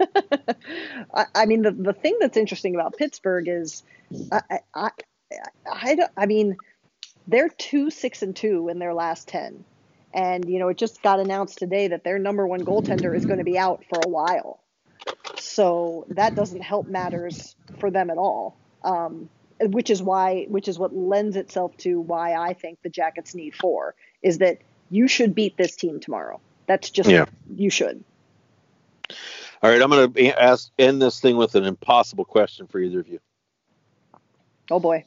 I, 1.13 1.25
I 1.35 1.45
mean, 1.45 1.61
the, 1.61 1.71
the 1.71 1.93
thing 1.93 2.17
that's 2.19 2.37
interesting 2.37 2.75
about 2.75 2.97
Pittsburgh 2.97 3.47
is, 3.47 3.83
I, 4.31 4.59
I, 4.73 4.89
I, 5.65 5.91
I, 5.91 5.95
don't- 5.95 6.11
I 6.17 6.25
mean, 6.25 6.57
they're 7.27 7.49
two 7.49 7.89
six 7.89 8.21
and 8.21 8.35
two 8.35 8.69
in 8.69 8.79
their 8.79 8.93
last 8.93 9.27
ten, 9.27 9.63
and 10.13 10.47
you 10.49 10.59
know 10.59 10.67
it 10.69 10.77
just 10.77 11.01
got 11.01 11.19
announced 11.19 11.57
today 11.57 11.87
that 11.89 12.03
their 12.03 12.19
number 12.19 12.45
one 12.45 12.61
goaltender 12.65 13.15
is 13.15 13.25
going 13.25 13.37
to 13.39 13.43
be 13.45 13.57
out 13.57 13.83
for 13.89 13.99
a 14.05 14.09
while, 14.09 14.59
so 15.39 16.05
that 16.09 16.35
doesn't 16.35 16.61
help 16.61 16.87
matters 16.87 17.55
for 17.79 17.89
them 17.91 18.09
at 18.09 18.17
all. 18.17 18.57
Um, 18.83 19.29
which 19.61 19.89
is 19.89 20.01
why, 20.03 20.45
which 20.49 20.67
is 20.67 20.77
what 20.77 20.93
lends 20.93 21.37
itself 21.37 21.77
to 21.77 22.01
why 22.01 22.33
I 22.33 22.53
think 22.53 22.79
the 22.83 22.89
Jackets 22.89 23.33
need 23.33 23.55
four 23.55 23.95
is 24.21 24.39
that 24.39 24.57
you 24.89 25.07
should 25.07 25.33
beat 25.33 25.55
this 25.55 25.75
team 25.77 25.99
tomorrow. 26.01 26.41
That's 26.67 26.89
just 26.89 27.09
Yeah. 27.09 27.25
you 27.55 27.69
should. 27.69 28.03
All 29.61 29.69
right, 29.69 29.81
I'm 29.81 29.89
going 29.89 30.11
to 30.11 30.41
ask 30.41 30.69
end 30.77 31.01
this 31.01 31.21
thing 31.21 31.37
with 31.37 31.55
an 31.55 31.63
impossible 31.63 32.25
question 32.25 32.67
for 32.67 32.79
either 32.79 32.99
of 32.99 33.07
you. 33.07 33.19
Oh 34.69 34.79
boy. 34.79 35.05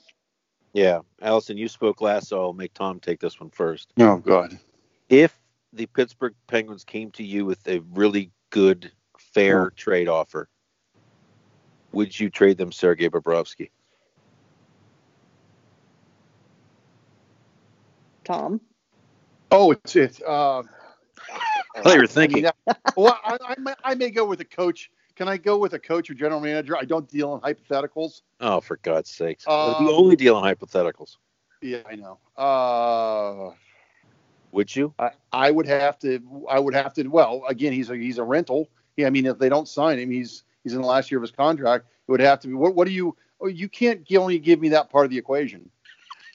Yeah, 0.76 0.98
Alison, 1.22 1.56
you 1.56 1.68
spoke 1.68 2.02
last, 2.02 2.28
so 2.28 2.38
I'll 2.38 2.52
make 2.52 2.74
Tom 2.74 3.00
take 3.00 3.18
this 3.18 3.40
one 3.40 3.48
first. 3.48 3.94
Oh 3.98 4.18
God. 4.18 4.58
If 5.08 5.34
the 5.72 5.86
Pittsburgh 5.86 6.34
Penguins 6.48 6.84
came 6.84 7.10
to 7.12 7.24
you 7.24 7.46
with 7.46 7.66
a 7.66 7.78
really 7.94 8.30
good, 8.50 8.92
fair 9.18 9.70
trade 9.70 10.06
offer, 10.06 10.50
would 11.92 12.20
you 12.20 12.28
trade 12.28 12.58
them 12.58 12.72
Sergei 12.72 13.08
Bobrovsky? 13.08 13.70
Tom. 18.24 18.60
Oh, 19.50 19.70
it's 19.70 19.96
it. 19.96 20.20
Uh, 20.22 20.62
I 21.74 21.80
thought 21.80 21.94
you 21.94 22.00
were 22.02 22.06
thinking. 22.06 22.44
I 22.44 22.50
mean, 22.66 22.76
well, 22.96 23.18
I, 23.24 23.38
I, 23.42 23.54
may, 23.58 23.74
I 23.82 23.94
may 23.94 24.10
go 24.10 24.26
with 24.26 24.42
a 24.42 24.44
coach. 24.44 24.90
Can 25.16 25.28
I 25.28 25.38
go 25.38 25.56
with 25.56 25.72
a 25.72 25.78
coach 25.78 26.10
or 26.10 26.14
general 26.14 26.40
manager? 26.40 26.76
I 26.76 26.84
don't 26.84 27.08
deal 27.08 27.34
in 27.34 27.40
hypotheticals. 27.40 28.20
Oh, 28.40 28.60
for 28.60 28.76
God's 28.82 29.10
sakes! 29.10 29.46
Um, 29.48 29.74
the 29.78 29.90
only 29.90 30.14
deal 30.14 30.38
in 30.38 30.44
hypotheticals. 30.44 31.16
Yeah, 31.62 31.78
I 31.88 31.96
know. 31.96 32.18
Uh, 32.36 33.54
Would 34.52 34.76
you? 34.76 34.92
I, 34.98 35.10
I 35.32 35.50
would 35.50 35.66
have 35.66 35.98
to. 36.00 36.20
I 36.50 36.58
would 36.58 36.74
have 36.74 36.92
to. 36.94 37.06
Well, 37.08 37.44
again, 37.48 37.72
he's 37.72 37.88
a 37.88 37.96
he's 37.96 38.18
a 38.18 38.24
rental. 38.24 38.68
Yeah, 38.98 39.06
I 39.06 39.10
mean, 39.10 39.24
if 39.24 39.38
they 39.38 39.48
don't 39.48 39.66
sign 39.66 39.98
him, 39.98 40.10
he's 40.10 40.44
he's 40.62 40.74
in 40.74 40.82
the 40.82 40.86
last 40.86 41.10
year 41.10 41.18
of 41.18 41.22
his 41.22 41.30
contract. 41.30 41.86
It 42.06 42.10
would 42.10 42.20
have 42.20 42.40
to 42.40 42.48
be. 42.48 42.54
What, 42.54 42.74
what 42.74 42.86
do 42.86 42.92
you? 42.92 43.16
Oh, 43.40 43.46
you 43.46 43.70
can't 43.70 44.06
only 44.16 44.38
give 44.38 44.60
me 44.60 44.68
that 44.70 44.90
part 44.90 45.06
of 45.06 45.10
the 45.10 45.18
equation. 45.18 45.70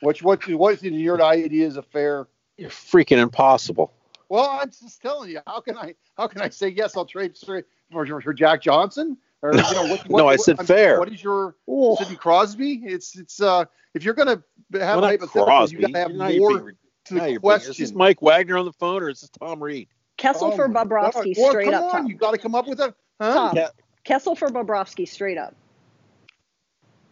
What 0.02 0.22
what 0.24 0.48
what 0.48 0.82
in 0.84 0.96
your 0.96 1.22
idea 1.22 1.67
is 1.67 1.78
a 1.78 1.84
fair? 1.84 2.28
You're 2.58 2.72
freaking 2.72 3.20
impossible. 3.20 3.94
Well, 4.28 4.50
I'm 4.50 4.70
just 4.70 5.02
telling 5.02 5.30
you. 5.30 5.41
How 5.46 5.62
can 5.62 5.78
I 5.78 5.94
how 6.17 6.26
can 6.26 6.41
I 6.41 6.50
say 6.50 6.70
yes? 6.70 6.98
I'll 6.98 7.06
trade 7.06 7.38
straight 7.38 7.65
for, 7.92 8.22
for 8.22 8.34
Jack 8.34 8.62
Johnson. 8.62 9.18
Or, 9.42 9.54
you 9.54 9.62
know, 9.62 9.88
what, 9.88 10.10
no, 10.10 10.28
I 10.28 10.36
said 10.36 10.58
what, 10.58 10.68
fair. 10.68 11.00
What 11.00 11.12
is 11.12 11.24
your 11.24 11.56
Ooh. 11.70 11.96
Sidney 11.98 12.16
Crosby? 12.16 12.82
It's 12.86 13.18
it's 13.18 13.42
uh 13.42 13.66
if 13.94 14.04
you're 14.04 14.14
gonna 14.14 14.44
have 14.74 15.02
well, 15.02 15.04
a 15.04 15.08
hypothetical, 15.08 15.70
you 15.70 15.80
gotta 15.80 15.98
have 15.98 16.14
more 16.14 16.30
being, 16.30 16.78
to 17.06 17.14
the 17.16 17.40
question. 17.40 17.72
Is 17.72 17.78
this 17.78 17.94
Mike 17.94 18.22
Wagner 18.22 18.58
on 18.58 18.66
the 18.66 18.74
phone 18.74 19.02
or 19.04 19.10
is 19.10 19.22
this 19.22 19.30
Tom 19.32 19.62
Reed? 19.62 19.88
Kessel 20.18 20.52
oh 20.54 20.56
for 20.56 20.70
Bobrovsky 20.70 21.36
well, 21.36 21.50
straight 21.50 21.66
come 21.66 21.84
up. 21.84 21.96
On, 21.96 22.08
you 22.08 22.16
got 22.16 22.32
to 22.32 22.38
come 22.38 22.54
up 22.54 22.68
with 22.68 22.80
a 22.80 22.94
huh? 23.20 23.52
Tom, 23.54 23.68
Kessel 24.04 24.36
for 24.36 24.50
Bobrovsky 24.50 25.08
straight 25.08 25.40
up. 25.40 25.56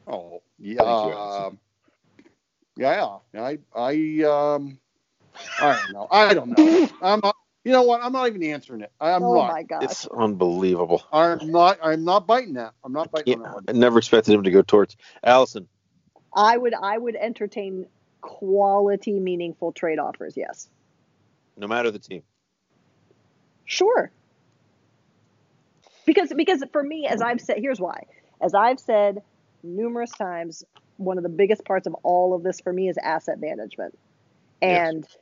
Oh 0.07 0.43
yeah, 0.59 0.81
uh, 0.81 1.49
yeah. 2.77 3.17
I 3.35 3.57
I 3.75 4.23
um 4.23 4.77
I 5.59 5.75
don't 5.75 5.93
know. 5.93 6.07
I 6.11 6.33
don't 6.33 6.57
know. 6.57 6.89
I'm 7.01 7.19
not, 7.23 7.35
you 7.63 7.71
know 7.71 7.83
what? 7.83 8.01
I'm 8.01 8.13
not 8.13 8.27
even 8.27 8.43
answering 8.43 8.81
it. 8.81 8.91
I'm 8.99 9.23
oh 9.23 9.35
not. 9.35 9.51
my 9.51 9.63
god, 9.63 9.83
it's 9.83 10.07
unbelievable. 10.07 11.03
I'm 11.11 11.51
not. 11.51 11.79
I'm 11.83 12.03
not 12.03 12.25
biting 12.25 12.53
that. 12.53 12.73
I'm 12.83 12.93
not 12.93 13.11
biting 13.11 13.41
yeah, 13.41 13.53
that. 13.65 13.73
I 13.73 13.77
never 13.77 13.99
expected 13.99 14.33
him 14.33 14.43
to 14.43 14.51
go 14.51 14.61
towards 14.61 14.95
Alison. 15.23 15.67
I 16.33 16.57
would. 16.57 16.73
I 16.73 16.97
would 16.97 17.15
entertain 17.15 17.85
quality, 18.21 19.19
meaningful 19.19 19.71
trade 19.71 19.99
offers. 19.99 20.35
Yes. 20.37 20.69
No 21.57 21.67
matter 21.67 21.91
the 21.91 21.99
team. 21.99 22.23
Sure. 23.65 24.11
Because 26.05 26.33
because 26.35 26.63
for 26.71 26.81
me, 26.81 27.07
as 27.07 27.21
I've 27.21 27.41
said, 27.41 27.57
here's 27.59 27.79
why. 27.79 28.05
As 28.41 28.53
I've 28.53 28.79
said 28.79 29.21
numerous 29.63 30.11
times, 30.11 30.63
one 30.97 31.17
of 31.17 31.23
the 31.23 31.29
biggest 31.29 31.65
parts 31.65 31.87
of 31.87 31.93
all 32.03 32.33
of 32.33 32.41
this 32.41 32.61
for 32.61 32.71
me 32.71 32.89
is 32.89 32.97
asset 32.97 33.39
management. 33.39 33.97
And 34.61 35.05
yes. 35.07 35.17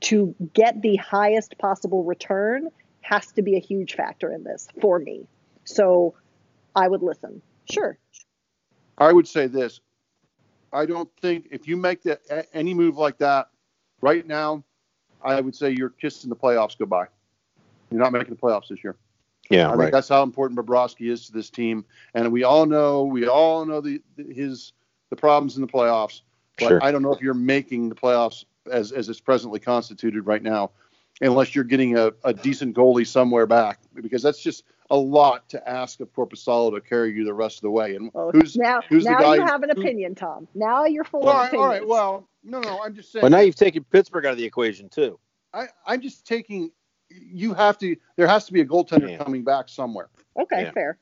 To 0.00 0.34
get 0.54 0.80
the 0.82 0.96
highest 0.96 1.58
possible 1.58 2.04
return 2.04 2.68
has 3.00 3.32
to 3.32 3.42
be 3.42 3.56
a 3.56 3.60
huge 3.60 3.94
factor 3.94 4.32
in 4.32 4.44
this 4.44 4.68
for 4.80 4.98
me. 4.98 5.26
So 5.64 6.14
I 6.74 6.88
would 6.88 7.02
listen. 7.02 7.42
Sure. 7.70 7.98
I 8.96 9.12
would 9.12 9.28
say 9.28 9.46
this. 9.46 9.80
I 10.72 10.86
don't 10.86 11.10
think 11.20 11.48
if 11.50 11.66
you 11.66 11.76
make 11.76 12.02
that 12.02 12.20
any 12.52 12.74
move 12.74 12.96
like 12.96 13.18
that 13.18 13.48
right 14.00 14.26
now, 14.26 14.64
I 15.22 15.40
would 15.40 15.54
say 15.54 15.70
you're 15.70 15.90
kissing 15.90 16.30
the 16.30 16.36
playoffs 16.36 16.76
goodbye. 16.76 17.06
You're 17.90 18.00
not 18.00 18.12
making 18.12 18.30
the 18.30 18.40
playoffs 18.40 18.68
this 18.68 18.84
year. 18.84 18.96
Yeah, 19.50 19.68
I 19.68 19.74
right. 19.74 19.84
think 19.84 19.92
that's 19.92 20.08
how 20.08 20.22
important 20.22 20.60
Bobrovsky 20.60 21.10
is 21.10 21.26
to 21.26 21.32
this 21.32 21.48
team, 21.48 21.84
and 22.12 22.30
we 22.30 22.44
all 22.44 22.66
know 22.66 23.04
we 23.04 23.26
all 23.26 23.64
know 23.64 23.80
the, 23.80 24.02
his 24.16 24.74
the 25.08 25.16
problems 25.16 25.56
in 25.56 25.62
the 25.62 25.68
playoffs. 25.68 26.20
But 26.58 26.68
sure. 26.68 26.84
I 26.84 26.92
don't 26.92 27.02
know 27.02 27.14
if 27.14 27.22
you're 27.22 27.32
making 27.32 27.88
the 27.88 27.94
playoffs 27.94 28.44
as 28.68 28.92
as 28.92 29.08
it's 29.08 29.20
presently 29.20 29.60
constituted 29.60 30.26
right 30.26 30.42
now, 30.42 30.70
unless 31.20 31.54
you're 31.54 31.64
getting 31.64 31.96
a, 31.96 32.12
a 32.24 32.32
decent 32.32 32.76
goalie 32.76 33.06
somewhere 33.06 33.46
back, 33.46 33.80
because 33.94 34.22
that's 34.22 34.40
just 34.40 34.64
a 34.90 34.96
lot 34.96 35.48
to 35.50 35.68
ask 35.68 36.00
of 36.00 36.12
Korpisalo 36.14 36.74
to 36.74 36.80
carry 36.80 37.12
you 37.12 37.24
the 37.24 37.34
rest 37.34 37.58
of 37.58 37.62
the 37.62 37.70
way. 37.70 37.94
And 37.96 38.10
well, 38.12 38.30
who's 38.32 38.56
now? 38.56 38.80
Who's 38.88 39.04
now 39.04 39.18
the 39.18 39.24
guy 39.24 39.34
you 39.36 39.44
have 39.44 39.62
an 39.62 39.70
who, 39.74 39.82
opinion, 39.82 40.14
Tom. 40.14 40.48
Now 40.54 40.84
you're 40.84 41.04
full 41.04 41.20
well, 41.20 41.36
of 41.36 41.48
opinions. 41.48 41.62
All 41.62 41.68
right. 41.68 41.86
Well, 41.86 42.28
no, 42.44 42.60
no. 42.60 42.80
I'm 42.82 42.94
just 42.94 43.12
saying. 43.12 43.22
But 43.22 43.32
now 43.32 43.40
you've 43.40 43.54
taken 43.56 43.84
Pittsburgh 43.84 44.26
out 44.26 44.32
of 44.32 44.38
the 44.38 44.44
equation 44.44 44.88
too. 44.88 45.18
I, 45.52 45.66
I'm 45.86 46.00
just 46.00 46.26
taking 46.26 46.70
you 47.10 47.54
have 47.54 47.78
to. 47.78 47.96
There 48.16 48.26
has 48.26 48.46
to 48.46 48.52
be 48.52 48.60
a 48.60 48.66
goaltender 48.66 49.10
Yeah. 49.10 49.22
coming 49.22 49.44
back 49.44 49.68
somewhere. 49.68 50.08
Okay, 50.40 50.62
Yeah. 50.62 50.70
fair. 50.72 50.98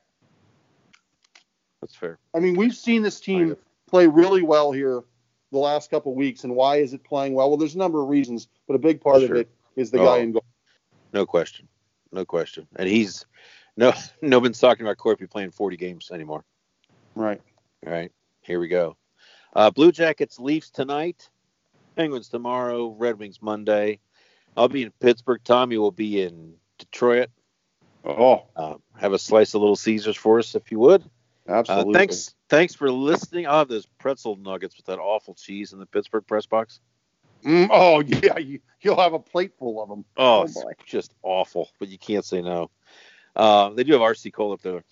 That's 1.81 1.95
fair. 1.95 2.17
I 2.35 2.39
mean, 2.39 2.55
we've 2.55 2.75
seen 2.75 3.03
this 3.03 3.19
team 3.19 3.55
play 3.87 4.07
really 4.07 4.41
well 4.41 4.71
here 4.71 5.03
the 5.51 5.57
last 5.57 5.89
couple 5.89 6.11
of 6.11 6.17
weeks, 6.17 6.43
and 6.43 6.55
why 6.55 6.77
is 6.77 6.93
it 6.93 7.03
playing 7.03 7.33
well? 7.33 7.49
Well, 7.49 7.57
there's 7.57 7.75
a 7.75 7.79
number 7.79 8.01
of 8.01 8.09
reasons, 8.09 8.47
but 8.67 8.75
a 8.75 8.79
big 8.79 9.01
part 9.01 9.21
Sure. 9.21 9.31
of 9.35 9.37
it 9.37 9.49
is 9.75 9.91
the 9.91 9.99
Oh. 9.99 10.05
guy 10.05 10.17
in 10.19 10.31
goal. 10.33 10.43
No 11.13 11.25
question. 11.25 11.67
No 12.11 12.25
question. 12.25 12.67
And 12.75 12.87
he's 12.89 13.25
no 13.77 13.91
no 14.21 14.39
one's 14.39 14.59
talking 14.59 14.85
about 14.85 14.97
Korpi 14.97 15.29
playing 15.29 15.51
40 15.51 15.77
games 15.77 16.09
anymore. 16.11 16.43
Right. 17.15 17.41
All 17.85 17.91
right, 17.91 18.11
here 18.41 18.59
we 18.59 18.67
go. 18.67 18.97
Uh, 19.53 19.71
Blue 19.71 19.91
Jackets 19.91 20.39
Leafs 20.39 20.69
tonight, 20.69 21.29
Penguins 21.95 22.27
tomorrow, 22.29 22.89
Red 22.89 23.17
Wings 23.19 23.41
Monday. 23.41 23.99
I'll 24.55 24.67
be 24.67 24.83
in 24.83 24.91
Pittsburgh. 24.99 25.41
Tommy 25.43 25.77
will 25.77 25.91
be 25.91 26.21
in 26.21 26.55
Detroit. 26.79 27.29
Oh, 28.03 28.43
Uh, 28.55 28.75
have 28.97 29.13
a 29.13 29.19
slice 29.19 29.53
of 29.53 29.61
Little 29.61 29.75
Caesars 29.75 30.15
for 30.17 30.39
us 30.39 30.55
if 30.55 30.71
you 30.71 30.79
would. 30.79 31.03
Uh, 31.47 31.53
absolutely. 31.53 31.93
thanks, 31.93 32.35
thanks 32.49 32.73
for 32.75 32.91
listening. 32.91 33.47
I'll 33.47 33.59
have 33.59 33.67
those 33.69 33.85
pretzel 33.99 34.35
nuggets 34.35 34.75
with 34.77 34.85
that 34.87 34.99
awful 34.99 35.33
cheese 35.35 35.73
in 35.73 35.79
the 35.79 35.85
Pittsburgh 35.85 36.25
press 36.27 36.45
box. 36.45 36.79
Mm, 37.45 37.69
oh 37.71 37.99
yeah, 38.05 38.37
you, 38.37 38.59
you'll 38.81 38.99
have 38.99 39.13
a 39.13 39.19
plate 39.19 39.53
full 39.57 39.81
of 39.81 39.89
them. 39.89 40.03
Oh, 40.17 40.39
Oh, 40.39 40.43
it's 40.43 40.53
boy. 40.55 40.71
just 40.85 41.13
awful, 41.23 41.69
but 41.79 41.87
you 41.87 41.97
can't 41.97 42.25
say 42.25 42.41
no. 42.41 42.69
Uh, 43.35 43.69
they 43.69 43.83
do 43.83 43.93
have 43.93 44.01
RC 44.01 44.33
Cola 44.33 44.55
up 44.55 44.61
there. 44.61 44.83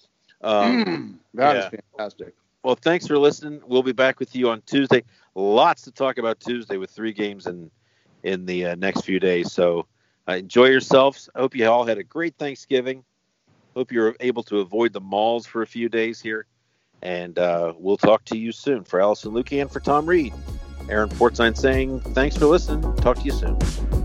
Um, 0.42 1.20
That 1.34 1.58
is 1.58 1.66
yeah. 1.74 1.80
fantastic. 1.98 2.36
Well, 2.64 2.76
thanks 2.76 3.06
for 3.08 3.18
listening. 3.18 3.62
We'll 3.66 3.84
be 3.84 3.92
back 3.92 4.20
with 4.20 4.36
you 4.36 4.50
on 4.50 4.62
Tuesday. 4.66 5.04
Lots 5.36 5.84
to 5.84 5.92
talk 5.92 6.18
about 6.18 6.40
Tuesday 6.40 6.78
with 6.78 6.90
three 6.92 7.14
games 7.14 7.46
in 7.48 7.70
in 8.24 8.46
the 8.46 8.66
uh, 8.68 8.76
next 8.76 9.02
few 9.02 9.20
days. 9.20 9.52
So 9.52 9.86
uh, 10.28 10.34
enjoy 10.34 10.66
yourselves. 10.68 11.30
I 11.36 11.40
hope 11.40 11.56
you 11.56 11.68
all 11.68 11.86
had 11.86 11.98
a 12.00 12.04
great 12.04 12.36
Thanksgiving. 12.38 13.04
Hope 13.76 13.92
you're 13.92 14.16
able 14.22 14.44
to 14.44 14.60
avoid 14.60 14.94
the 14.94 15.02
malls 15.02 15.46
for 15.46 15.62
a 15.62 15.68
few 15.68 15.90
days 15.90 16.22
here. 16.22 16.46
And 17.02 17.38
uh, 17.38 17.74
we'll 17.78 17.98
talk 17.98 18.24
to 18.26 18.38
you 18.38 18.52
soon. 18.52 18.84
For 18.84 19.02
Alison 19.02 19.34
Lukan 19.34 19.64
and 19.64 19.72
for 19.72 19.82
Tom 19.82 20.06
Reed, 20.06 20.34
Aaron 20.90 21.10
Portzline 21.10 21.58
saying 21.58 22.00
thanks 22.00 22.38
for 22.38 22.46
listening. 22.46 22.96
Talk 22.98 23.18
to 23.18 23.24
you 23.24 23.32
soon. 23.32 24.05